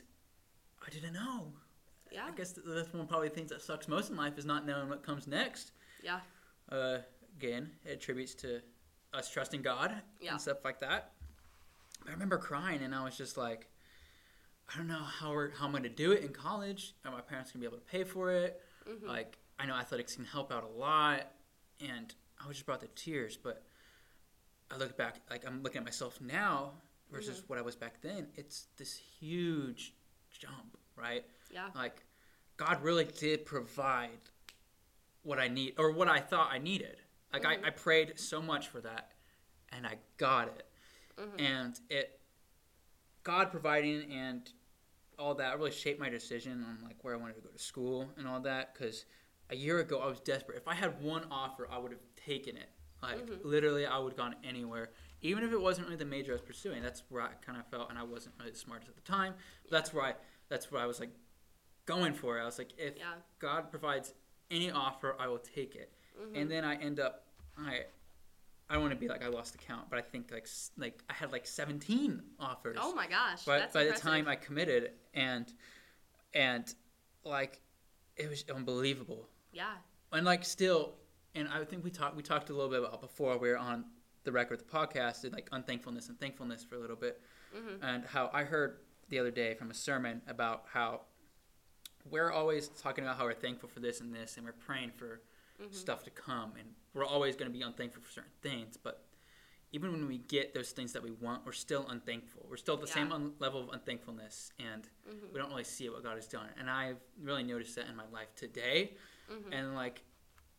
I 0.85 0.89
didn't 0.89 1.13
know. 1.13 1.53
Yeah. 2.11 2.25
I 2.27 2.31
guess 2.31 2.53
that's 2.53 2.93
one 2.93 3.01
of 3.01 3.09
probably 3.09 3.29
things 3.29 3.49
that 3.49 3.61
sucks 3.61 3.87
most 3.87 4.09
in 4.11 4.15
life 4.15 4.37
is 4.37 4.45
not 4.45 4.65
knowing 4.65 4.87
what 4.87 5.01
comes 5.03 5.25
next. 5.27 5.71
Yeah. 6.03 6.21
Uh, 6.69 6.99
again, 7.35 7.79
it 7.83 7.93
attributes 7.93 8.35
to 8.35 8.61
us 9.13 9.29
trusting 9.31 9.61
God 9.63 10.03
Yeah. 10.19 10.31
and 10.33 10.41
stuff 10.41 10.63
like 10.63 10.79
that. 10.81 11.15
But 12.01 12.09
I 12.09 12.11
remember 12.11 12.37
crying, 12.37 12.83
and 12.83 12.93
I 12.93 13.03
was 13.03 13.17
just 13.17 13.35
like, 13.35 13.67
I 14.73 14.77
don't 14.77 14.87
know 14.87 14.95
how 15.03 15.31
we're, 15.31 15.51
how 15.51 15.65
I'm 15.65 15.71
going 15.71 15.83
to 15.83 15.89
do 15.89 16.11
it 16.11 16.23
in 16.23 16.29
college. 16.33 16.93
Are 17.05 17.11
my 17.11 17.21
parents 17.21 17.51
going 17.51 17.61
to 17.63 17.69
be 17.69 17.73
able 17.73 17.77
to 17.83 17.89
pay 17.91 18.03
for 18.03 18.31
it? 18.31 18.61
Mhm. 18.87 19.07
Like, 19.07 19.37
I 19.59 19.65
know 19.65 19.73
athletics 19.75 20.15
can 20.15 20.25
help 20.25 20.51
out 20.51 20.63
a 20.63 20.67
lot, 20.67 21.31
and 21.79 22.13
I 22.43 22.47
was 22.47 22.57
just 22.57 22.65
brought 22.65 22.81
to 22.81 22.87
tears. 22.87 23.37
But 23.37 23.63
I 24.69 24.77
look 24.77 24.97
back, 24.97 25.21
like 25.29 25.45
I'm 25.47 25.63
looking 25.63 25.79
at 25.79 25.85
myself 25.85 26.19
now 26.21 26.73
versus 27.11 27.37
Mm-hmm. 27.39 27.47
what 27.47 27.59
I 27.59 27.61
was 27.61 27.75
back 27.75 28.01
then. 28.01 28.27
It's 28.35 28.67
this 28.77 28.95
huge 28.97 29.93
jump, 30.31 30.77
right? 30.95 31.25
Yeah. 31.49 31.69
like 31.73 32.03
God 32.57 32.81
really 32.83 33.05
did 33.05 33.45
provide 33.45 34.19
what 35.23 35.39
I 35.39 35.47
need 35.47 35.75
or 35.77 35.91
what 35.91 36.09
I 36.09 36.19
thought 36.19 36.49
I 36.51 36.57
needed. 36.57 36.97
Like 37.31 37.43
Mhm. 37.43 37.63
I, 37.63 37.67
I 37.67 37.69
prayed 37.69 38.19
so 38.19 38.41
much 38.41 38.67
for 38.67 38.81
that 38.81 39.13
and 39.69 39.87
I 39.87 39.97
got 40.17 40.49
it. 40.49 40.67
Mhm. 41.17 41.39
And 41.41 41.79
it 41.89 42.19
God 43.23 43.49
providing 43.51 44.11
and 44.11 44.51
all 45.19 45.35
that 45.35 45.57
really 45.57 45.71
shaped 45.71 45.99
my 45.99 46.09
decision 46.09 46.63
on 46.67 46.77
like 46.83 46.97
where 47.03 47.13
I 47.13 47.17
wanted 47.17 47.35
to 47.35 47.41
go 47.41 47.49
to 47.49 47.59
school 47.59 48.09
and 48.17 48.27
all 48.27 48.39
that. 48.41 48.73
Because 48.73 49.05
a 49.49 49.55
year 49.55 49.79
ago 49.79 49.99
I 49.99 50.07
was 50.07 50.19
desperate. 50.19 50.57
If 50.57 50.67
I 50.67 50.73
had 50.75 51.01
one 51.01 51.23
offer, 51.31 51.67
I 51.71 51.77
would 51.77 51.91
have 51.91 52.01
taken 52.15 52.57
it. 52.57 52.69
Like 53.01 53.25
Mhm. 53.25 53.43
literally, 53.43 53.85
I 53.85 53.97
would 53.99 54.13
have 54.13 54.17
gone 54.17 54.35
anywhere, 54.43 54.91
even 55.21 55.43
if 55.43 55.51
it 55.51 55.61
wasn't 55.61 55.87
really 55.87 55.97
the 55.97 56.05
major 56.05 56.31
I 56.31 56.35
was 56.35 56.41
pursuing. 56.41 56.81
That's 56.81 57.03
where 57.09 57.21
I 57.21 57.33
kind 57.45 57.59
of 57.59 57.67
felt, 57.67 57.89
and 57.91 57.97
I 57.99 58.03
wasn't 58.03 58.35
really 58.39 58.51
the 58.51 58.57
smartest 58.57 58.89
at 58.89 58.95
the 58.95 59.01
time. 59.01 59.35
That's 59.69 59.93
where 59.93 60.03
I 60.05 60.15
that's 60.49 60.71
where 60.71 60.81
I 60.81 60.85
was 60.87 60.99
like 60.99 61.11
going 61.85 62.13
for. 62.13 62.37
it. 62.37 62.41
I 62.41 62.45
was 62.45 62.57
like, 62.57 62.73
if 62.77 62.97
Yeah. 62.97 63.13
God 63.39 63.69
provides 63.69 64.13
any 64.49 64.71
offer, 64.71 65.15
I 65.19 65.27
will 65.27 65.39
take 65.39 65.75
it. 65.75 65.93
Mhm. 66.19 66.35
And 66.41 66.51
then 66.51 66.63
I 66.65 66.75
end 66.75 66.99
up 66.99 67.27
I. 67.57 67.85
I 68.69 68.73
don't 68.73 68.81
want 68.83 68.93
to 68.93 68.99
be 68.99 69.07
like 69.07 69.23
I 69.23 69.27
lost 69.29 69.53
the 69.53 69.57
count, 69.59 69.89
but 69.89 69.97
I 69.97 70.01
think 70.01 70.31
like 70.31 70.47
like 70.77 71.01
I 71.09 71.13
had 71.13 71.31
like 71.31 71.45
17 71.47 72.21
offers 72.39 72.77
oh 72.79 72.93
my 72.93 73.07
gosh. 73.07 73.45
by, 73.45 73.59
that's 73.59 73.73
by 73.73 73.85
the 73.85 73.93
time 73.93 74.27
I 74.27 74.35
committed, 74.35 74.91
and 75.13 75.51
and 76.33 76.73
like 77.23 77.61
it 78.15 78.29
was 78.29 78.43
unbelievable, 78.53 79.27
Yeah. 79.53 79.75
and 80.11 80.25
like 80.25 80.43
still, 80.43 80.95
and 81.35 81.47
I 81.47 81.63
think 81.63 81.83
we 81.83 81.91
talked 81.91 82.15
we 82.15 82.23
talked 82.23 82.49
a 82.49 82.53
little 82.53 82.69
bit 82.69 82.79
about 82.79 82.99
before 83.01 83.37
we 83.37 83.49
were 83.49 83.57
on 83.57 83.85
the 84.23 84.31
record 84.33 84.59
the 84.59 84.65
podcast 84.65 85.21
did 85.21 85.31
like 85.33 85.47
unthankfulness 85.53 86.09
and 86.09 86.19
thankfulness 86.19 86.63
for 86.65 86.75
a 86.75 86.79
little 86.79 86.95
bit, 86.97 87.21
Mhm. 87.55 87.79
and 87.81 88.05
how 88.05 88.29
I 88.33 88.43
heard 88.43 88.79
the 89.09 89.19
other 89.19 89.31
day 89.31 89.53
from 89.53 89.71
a 89.71 89.73
sermon 89.73 90.21
about 90.27 90.65
how 90.73 91.05
we're 92.09 92.31
always 92.31 92.67
talking 92.69 93.05
about 93.05 93.17
how 93.17 93.23
we're 93.23 93.33
thankful 93.33 93.69
for 93.69 93.79
this 93.79 94.01
and 94.01 94.13
this, 94.13 94.35
and 94.35 94.45
we're 94.45 94.51
praying 94.51 94.91
for 94.91 95.21
Mhm. 95.61 95.73
stuff 95.73 96.03
to 96.03 96.09
come, 96.11 96.53
and 96.57 96.75
we're 96.97 97.05
always 97.05 97.35
going 97.35 97.51
to 97.51 97.57
be 97.57 97.63
unthankful 97.63 98.01
for 98.01 98.11
certain 98.11 98.31
things, 98.41 98.77
but 98.77 99.03
even 99.71 99.91
when 99.91 100.07
we 100.07 100.17
get 100.17 100.53
those 100.53 100.71
things 100.71 100.93
that 100.93 101.03
we 101.03 101.11
want, 101.11 101.45
we're 101.45 101.51
still 101.51 101.85
unthankful. 101.89 102.45
We're 102.49 102.57
still 102.57 102.75
at 102.75 102.81
the 102.81 102.87
same 102.87 103.11
un- 103.11 103.33
level 103.39 103.61
of 103.61 103.69
unthankfulness, 103.69 104.51
and 104.59 104.89
Mhm. 105.07 105.31
we 105.33 105.39
don't 105.39 105.49
really 105.49 105.65
see 105.65 105.89
what 105.89 106.03
God 106.03 106.15
has 106.15 106.27
done. 106.27 106.49
And 106.57 106.69
I've 106.69 106.99
really 107.21 107.43
noticed 107.43 107.75
that 107.75 107.87
in 107.87 107.95
my 107.95 108.07
life 108.07 108.33
today. 108.35 108.95
Mhm. 109.29 109.53
And 109.53 109.75
like, 109.75 110.01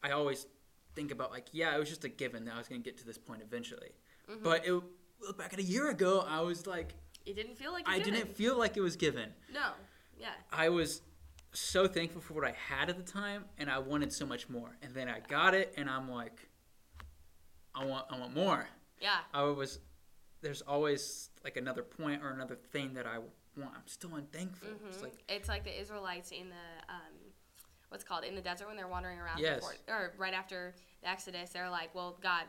I 0.02 0.10
always 0.10 0.46
think 0.94 1.10
about 1.10 1.30
like, 1.30 1.48
yeah, 1.52 1.74
it 1.74 1.78
was 1.78 1.88
just 1.88 2.04
a 2.04 2.08
given 2.08 2.44
that 2.44 2.54
I 2.54 2.58
was 2.58 2.68
going 2.68 2.82
to 2.82 2.84
get 2.84 2.98
to 2.98 3.06
this 3.06 3.18
point 3.18 3.40
eventually. 3.42 3.92
Mhm. 4.28 4.42
But 4.42 4.66
it 4.66 4.72
look 5.20 5.38
back 5.38 5.52
at 5.54 5.58
a 5.58 5.62
year 5.62 5.88
ago, 5.90 6.20
I 6.20 6.40
was 6.42 6.66
like, 6.66 6.94
it 7.24 7.34
didn't 7.34 7.56
feel 7.56 7.72
like 7.72 7.88
I 7.88 7.98
given. 7.98 8.14
I 8.14 8.16
didn't 8.18 8.36
feel 8.36 8.56
like 8.58 8.76
it 8.76 8.80
was 8.82 8.96
given. 8.96 9.34
No. 9.50 9.72
Yeah. 10.18 10.34
I 10.52 10.68
was 10.68 11.00
so 11.52 11.86
thankful 11.86 12.20
for 12.20 12.34
what 12.34 12.44
I 12.44 12.52
had 12.52 12.88
at 12.90 12.96
the 12.96 13.02
time, 13.10 13.44
and 13.58 13.70
I 13.70 13.78
wanted 13.78 14.12
so 14.12 14.26
much 14.26 14.48
more. 14.48 14.76
And 14.82 14.94
then 14.94 15.08
I 15.08 15.20
got 15.20 15.54
it, 15.54 15.74
and 15.76 15.88
I'm 15.88 16.10
like, 16.10 16.48
I 17.74 17.84
want, 17.84 18.06
I 18.10 18.18
want 18.18 18.34
more. 18.34 18.66
Yeah. 19.00 19.18
I 19.32 19.42
was 19.44 19.80
there's 20.40 20.62
always 20.62 21.30
like 21.42 21.56
another 21.56 21.82
point 21.82 22.22
or 22.22 22.30
another 22.30 22.54
thing 22.54 22.94
that 22.94 23.06
I 23.06 23.18
want. 23.18 23.72
I'm 23.74 23.86
still 23.86 24.14
unthankful. 24.14 24.68
It's 24.86 24.98
Mhm. 24.98 25.02
like 25.02 25.24
it's 25.28 25.48
like 25.48 25.64
the 25.64 25.80
Israelites 25.80 26.30
in 26.30 26.48
the 26.48 26.92
um, 26.92 27.32
what's 27.88 28.04
called 28.04 28.22
in 28.24 28.34
the 28.36 28.40
desert 28.40 28.68
when 28.68 28.76
they're 28.76 28.86
wandering 28.88 29.18
around 29.18 29.38
Yes. 29.40 29.56
before, 29.56 29.74
or 29.88 30.12
right 30.16 30.34
after 30.34 30.74
the 31.02 31.08
Exodus. 31.08 31.50
They're 31.50 31.70
like, 31.70 31.92
"Well, 31.94 32.18
God, 32.20 32.44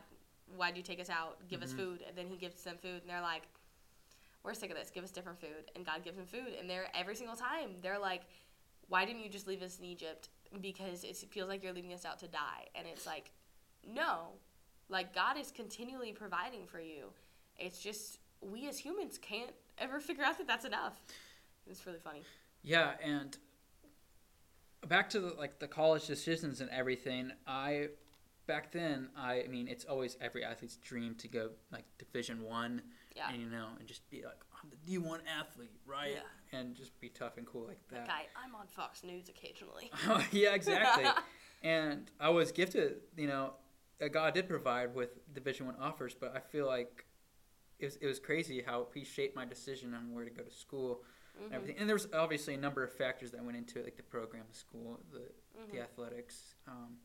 why'd 0.56 0.78
you 0.78 0.84
take 0.84 1.00
us 1.00 1.10
out? 1.10 1.48
Give 1.48 1.64
us 1.64 1.74
Mhm. 1.74 1.78
food." 1.78 2.02
And 2.04 2.16
then 2.16 2.28
He 2.28 2.38
gives 2.38 2.64
them 2.64 2.78
food, 2.78 3.02
and 3.02 3.10
they're 3.10 3.22
like, 3.22 3.48
"We're 4.44 4.54
sick 4.54 4.70
of 4.70 4.78
this. 4.78 4.92
Give 4.92 5.04
us 5.04 5.12
different 5.12 5.40
food." 5.40 5.72
And 5.76 5.84
God 5.86 6.04
gives 6.04 6.18
them 6.18 6.28
food, 6.28 6.54
and 6.60 6.70
they're 6.70 6.90
every 6.96 7.16
single 7.16 7.36
time 7.36 7.82
they're 7.82 7.98
like, 8.00 8.24
"Why 8.90 9.06
didn't 9.06 9.22
you 9.22 9.30
just 9.30 9.48
leave 9.48 9.62
us 9.62 9.80
in 9.80 9.86
Egypt? 9.86 10.30
Because 10.62 11.04
it 11.04 11.16
feels 11.16 11.48
like 11.48 11.64
you're 11.64 11.74
leaving 11.74 11.94
us 11.94 12.06
out 12.06 12.20
to 12.20 12.28
die." 12.28 12.68
And 12.76 12.86
it's 12.88 13.06
like, 13.06 13.32
no, 13.88 14.34
like 14.90 15.14
God 15.16 15.38
is 15.38 15.52
continually 15.52 16.12
providing 16.12 16.66
for 16.66 16.80
you. 16.80 17.12
It's 17.58 17.80
just 17.80 18.20
we 18.42 18.68
as 18.68 18.78
humans 18.80 19.18
can't 19.18 19.52
ever 19.78 20.00
figure 20.00 20.24
out 20.24 20.38
that 20.38 20.48
that's 20.48 20.66
enough. 20.66 21.00
It's 21.70 21.86
really 21.86 22.00
funny. 22.00 22.24
yeah, 22.64 22.94
and 23.04 23.38
back 24.88 25.10
to 25.12 25.20
the, 25.20 25.34
like 25.34 25.60
the 25.60 25.68
college 25.68 26.08
decisions 26.08 26.62
and 26.62 26.70
everything. 26.70 27.32
I 27.48 27.90
back 28.48 28.72
then, 28.72 29.10
I, 29.16 29.44
I 29.44 29.48
mean, 29.48 29.68
it's 29.68 29.86
always 29.86 30.18
every 30.20 30.44
athlete's 30.44 30.78
dream 30.78 31.16
to 31.16 31.28
go 31.28 31.50
like 31.72 31.86
Division 31.98 32.44
One, 32.44 32.82
Yeah. 33.20 33.32
and 33.34 33.42
you 33.42 33.50
know, 33.50 33.68
and 33.78 33.88
just 33.88 34.10
be 34.10 34.24
like 34.24 34.40
I'm 34.64 34.70
the 34.70 34.78
D 34.78 34.98
one 34.98 35.22
athlete, 35.40 35.72
right? 35.86 36.14
Yeah. 36.16 36.58
And 36.60 36.76
just 36.76 37.00
be 37.00 37.10
tough 37.10 37.38
and 37.38 37.46
cool 37.46 37.68
like 37.68 37.80
that. 37.92 38.08
Guy, 38.08 38.26
I'm 38.42 38.56
on 38.56 38.68
Fox 38.68 39.04
News 39.04 39.30
occasionally. 39.30 39.92
yeah, 40.32 40.54
exactly. 40.56 41.06
and 41.64 42.10
I 42.20 42.30
was 42.30 42.52
gifted, 42.52 42.98
you 43.18 43.28
know, 43.28 43.54
God 44.12 44.34
did 44.34 44.48
provide 44.48 44.96
with 44.96 45.10
Division 45.34 45.66
One 45.66 45.76
offers, 45.80 46.16
but 46.20 46.34
I 46.36 46.40
feel 46.40 46.66
like 46.66 47.06
it 47.80 47.86
was, 47.86 47.96
it 47.98 48.08
was 48.08 48.20
crazy 48.20 48.64
how 48.66 48.88
He 48.94 49.04
shaped 49.04 49.36
my 49.36 49.46
decision 49.46 49.94
on 49.94 50.14
where 50.14 50.24
to 50.26 50.32
go 50.32 50.44
to 50.44 50.52
school 50.52 51.04
and 51.42 51.52
Mhm, 51.52 51.56
everything. 51.56 51.76
And 51.80 51.88
there 51.90 51.96
was 51.96 52.08
obviously 52.14 52.54
a 52.56 52.58
number 52.58 52.84
of 52.84 52.92
factors 52.94 53.32
that 53.32 53.44
went 53.44 53.58
into 53.58 53.80
it, 53.80 53.86
like 53.86 53.98
the 53.98 54.04
program, 54.04 54.44
the 54.52 54.58
school, 54.58 55.00
the 55.12 55.24
the 55.72 55.78
mhm. 55.78 55.84
athletics. 55.84 56.56
Um, 56.68 56.98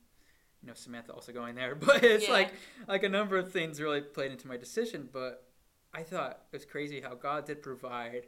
you 0.63 0.69
know, 0.69 0.75
Samantha 0.75 1.13
also 1.13 1.33
going 1.33 1.55
there, 1.57 1.75
but 1.89 2.03
it's 2.03 2.27
Yeah. 2.27 2.33
like 2.33 2.55
like 2.89 3.03
a 3.03 3.09
number 3.09 3.37
of 3.37 3.53
things 3.53 3.81
really 3.81 4.01
played 4.01 4.31
into 4.33 4.49
my 4.49 4.57
decision. 4.57 5.09
But 5.13 5.47
I 5.95 6.03
thought 6.03 6.41
it 6.53 6.57
was 6.57 6.65
crazy 6.65 7.01
how 7.01 7.15
God 7.15 7.47
did 7.47 7.63
provide, 7.63 8.27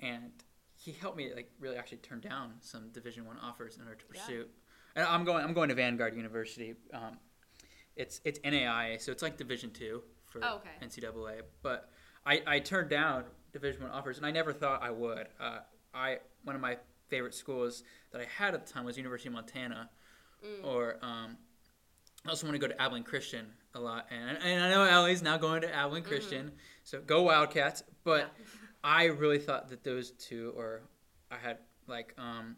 and 0.00 0.30
He 0.76 0.92
helped 0.92 1.16
me 1.16 1.30
like 1.34 1.50
really 1.58 1.76
actually 1.76 1.98
turn 1.98 2.20
down 2.20 2.54
some 2.60 2.90
Division 2.90 3.24
One 3.26 3.36
offers 3.38 3.76
in 3.76 3.82
order 3.82 3.96
to 3.96 4.04
pursue. 4.06 4.38
Yeah. 4.96 5.02
And 5.02 5.06
I'm 5.06 5.24
going 5.24 5.44
I'm 5.44 5.52
going 5.54 5.68
to 5.68 5.74
Vanguard 5.74 6.14
University. 6.16 6.74
Um, 6.92 7.18
it's 7.96 8.20
it's 8.24 8.38
NAIA, 8.40 9.00
so 9.00 9.12
it's 9.12 9.22
like 9.22 9.36
Division 9.36 9.70
Two 9.70 10.02
for 10.28 10.40
Oh, 10.44 10.56
okay. 10.56 10.70
NCAA. 10.86 11.42
But 11.62 11.90
I, 12.26 12.42
I 12.46 12.58
turned 12.60 12.90
down 12.90 13.24
Division 13.52 13.82
One 13.82 13.90
offers, 13.92 14.16
and 14.16 14.24
I 14.26 14.30
never 14.30 14.52
thought 14.52 14.82
I 14.82 14.90
would. 14.90 15.26
Uh, 15.40 15.58
I 15.94 16.18
one 16.44 16.54
of 16.56 16.62
my 16.62 16.76
favorite 17.08 17.34
schools 17.34 17.82
that 18.12 18.20
I 18.20 18.24
had 18.24 18.54
at 18.54 18.64
the 18.66 18.72
time 18.72 18.84
was 18.84 18.96
University 18.96 19.28
of 19.28 19.34
Montana, 19.34 19.90
Mm. 20.44 20.64
or 20.64 20.96
um, 21.02 21.36
I 22.24 22.30
also 22.30 22.46
want 22.46 22.54
to 22.54 22.58
go 22.58 22.68
to 22.72 22.80
Abilene 22.80 23.02
Christian 23.04 23.46
a 23.74 23.80
lot, 23.80 24.06
and, 24.10 24.38
and 24.42 24.64
I 24.64 24.70
know 24.70 24.82
Ellie's 24.84 25.22
now 25.22 25.36
going 25.36 25.62
to 25.62 25.74
Abilene 25.74 26.02
Christian, 26.02 26.52
so 26.84 27.00
go 27.00 27.22
Wildcats. 27.22 27.82
But. 28.04 28.20
Yeah. 28.38 28.44
I 28.82 29.04
really 29.04 29.38
thought 29.38 29.68
that 29.68 29.84
those 29.84 30.12
two, 30.12 30.54
or 30.56 30.80
I 31.30 31.36
had 31.36 31.58
like 31.86 32.14
um, 32.16 32.56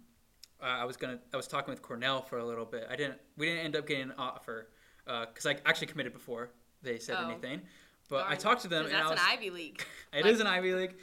uh, 0.62 0.66
I 0.66 0.85
was 0.85 0.97
gonna 0.97 1.19
I 1.35 1.37
was 1.37 1.49
talking 1.49 1.73
with 1.73 1.83
Cornell 1.83 2.23
for 2.23 2.38
a 2.38 2.45
little 2.45 2.64
bit. 2.64 2.87
I 2.88 2.95
didn't 2.95 3.19
we 3.37 3.47
didn't 3.47 3.64
end 3.64 3.75
up 3.75 3.88
getting 3.88 4.04
an 4.04 4.12
offer 4.16 4.69
because 5.04 5.47
I 5.47 5.57
actually 5.66 5.88
committed 5.88 6.12
before 6.12 6.50
they 6.81 7.00
said 7.00 7.16
Oh. 7.19 7.28
anything. 7.28 7.62
But 8.09 8.26
I 8.28 8.37
talked 8.37 8.62
to 8.62 8.69
them. 8.69 8.85
and 8.85 8.95
that's 8.95 9.04
I 9.09 9.11
was, 9.11 9.19
an 9.21 9.26
Ivy 9.31 9.50
League. 9.50 9.85
it 10.12 10.25
Like- 10.25 10.33
is 10.33 10.38
an 10.38 10.47
Ivy 10.47 10.75
League, 10.75 10.95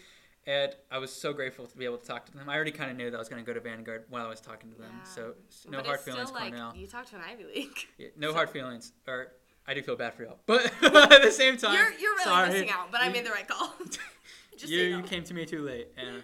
and 0.48 0.74
I 0.90 1.00
was 1.00 1.12
so 1.12 1.34
grateful 1.34 1.66
to 1.66 1.78
be 1.78 1.84
able 1.84 1.98
to 1.98 2.06
talk 2.08 2.26
to 2.28 2.32
them. 2.32 2.48
I 2.50 2.56
already 2.56 2.72
kind 2.72 2.90
of 2.90 2.96
knew 2.96 3.12
that 3.12 3.18
I 3.18 3.20
was 3.20 3.28
going 3.28 3.44
to 3.44 3.46
go 3.46 3.54
to 3.54 3.60
Vanguard 3.60 4.06
while 4.08 4.26
I 4.26 4.30
was 4.30 4.40
talking 4.40 4.72
to 4.72 4.78
them, 4.78 4.94
Yeah. 5.00 5.04
so 5.04 5.34
no 5.70 5.80
but 5.80 5.86
hard 5.86 6.00
feelings, 6.00 6.32
like 6.32 6.54
Cornell. 6.54 6.74
you 6.78 6.88
talked 6.88 7.10
to 7.10 7.18
an 7.18 7.24
Ivy 7.30 7.44
League. 7.44 7.88
Yeah, 7.98 8.08
no 8.16 8.30
so- 8.30 8.36
hard 8.36 8.52
feelings, 8.52 8.94
or 9.06 9.34
I 9.70 9.76
do 9.76 9.84
feel 9.84 9.96
bad 9.96 10.16
for 10.16 10.24
y'all, 10.24 10.40
but 10.48 10.66
at 10.84 11.22
the 11.22 11.30
same 11.32 11.56
time, 11.56 11.74
You're 11.76 11.92
you're 11.92 12.12
really 12.14 12.24
sorry. 12.24 12.50
missing 12.50 12.72
out, 12.72 12.92
but 12.92 13.02
I 13.02 13.10
made 13.10 13.24
the 13.26 13.30
right 13.30 13.48
call. 13.48 13.72
Just 14.58 14.72
you, 14.72 14.80
so 14.80 14.84
you 14.86 14.98
know. 15.02 15.08
came 15.08 15.24
to 15.24 15.34
me 15.36 15.46
too 15.46 15.62
late, 15.62 15.90
and 15.96 16.24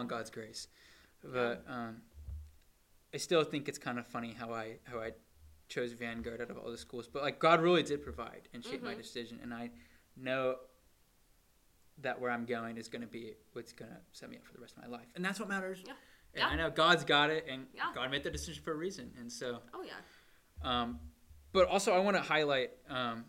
in 0.00 0.06
God's 0.06 0.28
grace. 0.30 0.68
But 1.24 1.64
um, 1.66 2.02
I 3.14 3.16
still 3.16 3.42
think 3.42 3.68
it's 3.68 3.78
kind 3.78 3.98
of 3.98 4.06
funny 4.06 4.34
how 4.38 4.52
I 4.52 4.76
how 4.84 4.98
I 5.00 5.12
chose 5.68 5.92
Vanguard 5.92 6.42
out 6.42 6.50
of 6.50 6.58
all 6.58 6.70
the 6.70 6.76
schools. 6.76 7.08
But 7.08 7.22
like 7.22 7.38
God 7.38 7.62
really 7.62 7.82
did 7.82 8.02
provide 8.04 8.48
and 8.52 8.62
shape 8.62 8.82
my 8.82 8.92
Mhm. 8.94 8.98
decision, 8.98 9.40
and 9.42 9.54
I 9.54 9.70
know 10.16 10.56
that 12.02 12.20
where 12.20 12.30
I'm 12.30 12.44
going 12.44 12.76
is 12.76 12.88
going 12.88 13.02
to 13.02 13.08
be 13.08 13.32
what's 13.54 13.72
going 13.72 13.90
to 13.90 13.96
set 14.12 14.28
me 14.28 14.36
up 14.36 14.44
for 14.44 14.52
the 14.52 14.60
rest 14.60 14.76
of 14.76 14.82
my 14.82 14.88
life, 14.88 15.06
and 15.16 15.24
that's 15.24 15.40
what 15.40 15.48
matters. 15.48 15.78
Yeah. 15.86 15.92
And 16.34 16.40
Yeah. 16.42 16.48
I 16.48 16.56
know 16.56 16.68
God's 16.70 17.04
got 17.04 17.30
it, 17.30 17.46
and 17.48 17.66
Yeah. 17.72 17.92
God 17.94 18.10
made 18.10 18.24
the 18.24 18.30
decision 18.30 18.62
for 18.62 18.72
a 18.72 18.76
reason, 18.76 19.12
and 19.18 19.32
so. 19.32 19.62
Oh 19.72 19.82
yeah. 19.82 19.92
Um, 20.62 20.98
but 21.54 21.68
also, 21.68 21.94
I 21.94 22.00
want 22.00 22.16
to 22.16 22.22
highlight. 22.22 22.72
Um, 22.90 23.24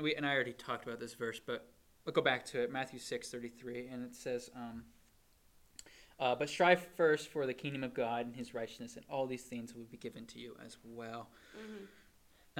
we 0.00 0.14
and 0.16 0.26
I 0.26 0.34
already 0.34 0.54
talked 0.54 0.84
about 0.86 0.98
this 0.98 1.14
verse, 1.14 1.38
but 1.38 1.68
we'll 2.04 2.14
go 2.14 2.22
back 2.22 2.44
to 2.46 2.62
it. 2.62 2.72
Matthew 2.72 2.98
six 2.98 3.30
thirty 3.30 3.50
three, 3.50 3.86
and 3.86 4.02
it 4.04 4.16
says, 4.16 4.50
um, 4.56 4.84
uh, 6.18 6.34
"But 6.34 6.48
strive 6.48 6.80
first 6.96 7.28
for 7.28 7.46
the 7.46 7.54
kingdom 7.54 7.84
of 7.84 7.94
God 7.94 8.26
and 8.26 8.34
His 8.34 8.54
righteousness, 8.54 8.96
and 8.96 9.04
all 9.08 9.26
these 9.26 9.44
things 9.44 9.74
will 9.74 9.84
be 9.84 9.98
given 9.98 10.24
to 10.26 10.38
you 10.40 10.56
as 10.64 10.78
well." 10.82 11.28
hmm 11.54 11.84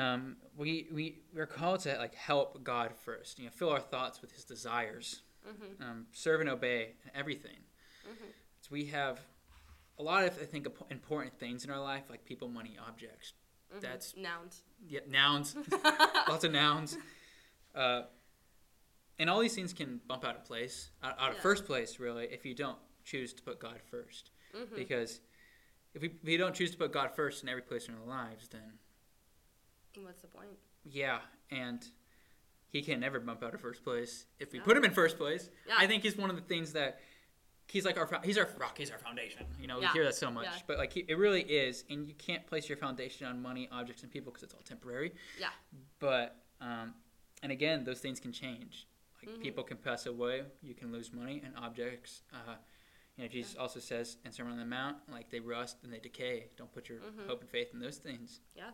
Um, 0.01 0.37
we 0.57 0.89
we 0.93 1.23
we're 1.35 1.47
called 1.47 1.81
to 1.81 1.97
like 1.97 2.15
help 2.15 2.63
God 2.63 2.95
first. 2.95 3.39
You 3.39 3.47
know, 3.47 3.51
fill 3.51 3.71
our 3.71 3.81
thoughts 3.81 4.21
with 4.21 4.33
His 4.33 4.45
desires, 4.45 5.23
hmm 5.45 5.83
um, 5.83 6.07
serve 6.13 6.41
and 6.43 6.51
obey 6.51 6.97
in 7.05 7.11
everything. 7.15 7.61
hmm 8.05 8.31
So 8.61 8.69
we 8.71 8.87
have 8.87 9.21
a 9.99 10.03
lot 10.03 10.25
of 10.25 10.39
I 10.41 10.45
think 10.45 10.67
important 10.91 11.39
things 11.39 11.65
in 11.65 11.71
our 11.71 11.81
life, 11.81 12.05
like 12.11 12.25
people, 12.25 12.49
money, 12.49 12.77
objects. 12.87 13.33
Hmm 13.73 13.81
That's- 13.81 14.15
nouns. 14.17 14.63
Yeah, 14.87 15.01
nouns. 15.09 15.57
lots 16.29 16.45
of 16.45 16.53
nouns. 16.53 16.97
Uh, 17.75 18.03
and 19.19 19.29
all 19.29 19.41
these 19.41 19.55
things 19.55 19.73
can 19.73 20.01
bump 20.07 20.25
out 20.25 20.37
of 20.37 20.45
place, 20.45 20.91
out, 21.03 21.19
out 21.19 21.31
of 21.31 21.37
Yeah. 21.37 21.43
first 21.43 21.65
place, 21.67 21.99
really, 21.99 22.27
if 22.27 22.45
you 22.47 22.55
don't 22.55 22.79
choose 23.05 23.33
to 23.35 23.43
put 23.43 23.59
God 23.59 23.81
first. 23.91 24.31
hmm 24.55 24.75
Because 24.75 25.21
if 25.95 26.03
we, 26.03 26.09
if 26.09 26.25
we 26.25 26.37
don't 26.37 26.55
choose 26.55 26.71
to 26.71 26.77
put 26.79 26.93
God 26.93 27.11
first 27.17 27.43
in 27.43 27.49
every 27.49 27.63
place 27.63 27.89
in 27.89 27.95
our 27.95 28.05
lives, 28.07 28.49
then 28.49 28.79
What's 30.01 30.21
the 30.21 30.29
point? 30.29 30.51
yeah, 30.85 31.19
and 31.51 31.85
He 32.69 32.83
can 32.83 33.01
never 33.01 33.19
bump 33.19 33.43
out 33.43 33.55
of 33.55 33.61
first 33.61 33.83
place 33.83 34.27
if 34.39 34.53
we 34.53 34.61
put 34.61 34.77
Him 34.77 34.85
in 34.85 34.93
first 34.93 35.19
place. 35.19 35.51
Yeah. 35.67 35.75
I 35.79 35.87
think 35.89 36.03
He's 36.05 36.17
one 36.17 36.31
of 36.31 36.37
the 36.37 36.43
things 36.43 36.73
that 36.75 37.01
he's 37.71 37.85
like 37.85 37.97
our 37.99 38.09
he's 38.25 38.39
our 38.39 38.49
rock, 38.59 38.77
he's 38.79 38.91
our 38.91 38.99
foundation. 38.99 39.47
You 39.61 39.67
know, 39.67 39.81
Yeah. 39.81 39.89
we 39.89 39.93
hear 39.99 40.05
that 40.05 40.15
so 40.15 40.31
much, 40.31 40.47
Yeah. 40.47 40.59
but 40.67 40.79
like 40.79 40.93
he, 40.93 41.01
it 41.09 41.19
really 41.19 41.43
is, 41.43 41.85
and 41.91 42.07
you 42.09 42.15
can't 42.15 42.47
place 42.47 42.69
your 42.69 42.79
foundation 42.79 43.27
on 43.27 43.41
money, 43.43 43.69
objects, 43.71 44.03
and 44.03 44.11
people 44.13 44.33
because 44.33 44.43
it's 44.45 44.55
all 44.55 44.63
temporary. 44.63 45.15
Yeah. 45.39 45.51
But 45.99 46.37
um, 46.61 46.95
and 47.43 47.53
again, 47.53 47.85
those 47.85 48.01
things 48.01 48.19
can 48.21 48.33
change. 48.33 48.87
Like 49.23 49.37
Mhm. 49.37 49.43
people 49.43 49.65
can 49.65 49.77
pass 49.77 50.07
away, 50.07 50.45
you 50.63 50.75
can 50.75 50.91
lose 50.93 51.13
money, 51.13 51.41
and 51.45 51.55
objects. 51.57 52.23
Uh, 52.33 52.57
you 53.17 53.25
know, 53.25 53.29
Jesus 53.29 53.57
also 53.57 53.81
says 53.81 54.17
in 54.25 54.31
Sermon 54.33 54.53
on 54.53 54.59
the 54.59 54.65
Mount, 54.65 54.97
like 55.11 55.29
they 55.31 55.41
rust 55.41 55.79
and 55.83 55.93
they 55.93 55.99
decay. 55.99 56.51
Don't 56.57 56.71
put 56.73 56.89
your 56.89 57.01
Mhm. 57.01 57.27
hope 57.27 57.41
and 57.41 57.51
faith 57.51 57.73
in 57.73 57.81
those 57.81 57.99
things. 57.99 58.41
Yeah, 58.55 58.71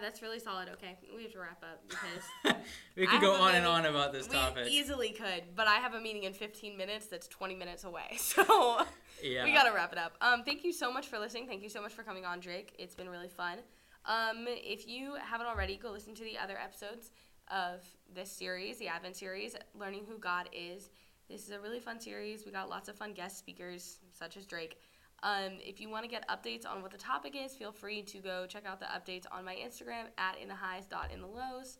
that's 0.00 0.22
really 0.22 0.38
solid. 0.38 0.68
Okay, 0.74 0.98
we 1.16 1.22
have 1.22 1.32
to 1.32 1.38
wrap 1.38 1.62
up 1.62 1.82
because 1.88 2.56
we 2.96 3.06
could 3.06 3.20
go 3.20 3.34
on 3.34 3.54
and 3.54 3.64
on 3.64 3.86
about 3.86 4.12
this 4.12 4.28
we 4.28 4.34
topic. 4.34 4.68
easily 4.68 5.10
could, 5.10 5.44
but 5.56 5.66
I 5.66 5.76
have 5.76 5.94
a 5.94 6.00
meeting 6.00 6.24
in 6.24 6.32
15 6.32 6.76
minutes 6.76 7.06
that's 7.06 7.26
20 7.28 7.54
minutes 7.54 7.84
away. 7.84 8.18
So 8.38 8.84
yeah. 9.22 9.44
we 9.44 9.52
gotta 9.52 9.72
wrap 9.72 9.92
it 9.92 9.98
up. 9.98 10.16
Um, 10.20 10.42
thank 10.44 10.62
you 10.62 10.72
so 10.72 10.92
much 10.92 11.06
for 11.08 11.18
listening. 11.18 11.46
Thank 11.48 11.62
you 11.62 11.68
so 11.68 11.80
much 11.80 11.92
for 11.92 12.02
coming 12.02 12.24
on, 12.24 12.40
Drake. 12.40 12.74
It's 12.78 12.94
been 12.94 13.08
really 13.08 13.28
fun. 13.28 13.58
Um, 14.04 14.44
if 14.46 14.86
you 14.86 15.14
haven't 15.14 15.46
already, 15.46 15.76
go 15.76 15.90
listen 15.90 16.14
to 16.14 16.24
the 16.24 16.38
other 16.38 16.58
episodes 16.58 17.10
of 17.50 17.82
this 18.14 18.30
series, 18.30 18.78
the 18.78 18.88
Advent 18.88 19.16
series, 19.16 19.56
Learning 19.74 20.04
Who 20.08 20.18
God 20.18 20.48
Is. 20.52 20.90
This 21.28 21.44
is 21.44 21.50
a 21.50 21.60
really 21.60 21.80
fun 21.80 22.00
series. 22.00 22.46
We 22.46 22.52
got 22.52 22.70
lots 22.70 22.88
of 22.88 22.96
fun 22.96 23.12
guest 23.12 23.38
speakers, 23.38 23.98
such 24.12 24.36
as 24.36 24.46
Drake. 24.46 24.78
Um, 25.22 25.58
if 25.60 25.80
you 25.80 25.90
want 25.90 26.04
to 26.04 26.10
get 26.10 26.28
updates 26.28 26.66
on 26.66 26.82
what 26.82 26.92
the 26.92 26.98
topic 26.98 27.34
is, 27.36 27.56
feel 27.56 27.72
free 27.72 28.02
to 28.02 28.18
go 28.18 28.46
check 28.46 28.64
out 28.66 28.78
the 28.78 28.86
updates 28.86 29.24
on 29.32 29.44
my 29.44 29.54
Instagram 29.54 30.04
at 30.16 30.38
in 30.38 30.48
the 30.48 30.54
highs 30.54 30.86
dot 30.86 31.10
in 31.12 31.20
the 31.20 31.26
lows. 31.26 31.78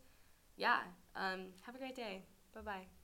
Yeah. 0.56 0.80
Um, 1.14 1.46
have 1.62 1.74
a 1.74 1.78
great 1.78 1.94
day. 1.94 2.24
Bye 2.54 2.60
bye. 2.62 2.97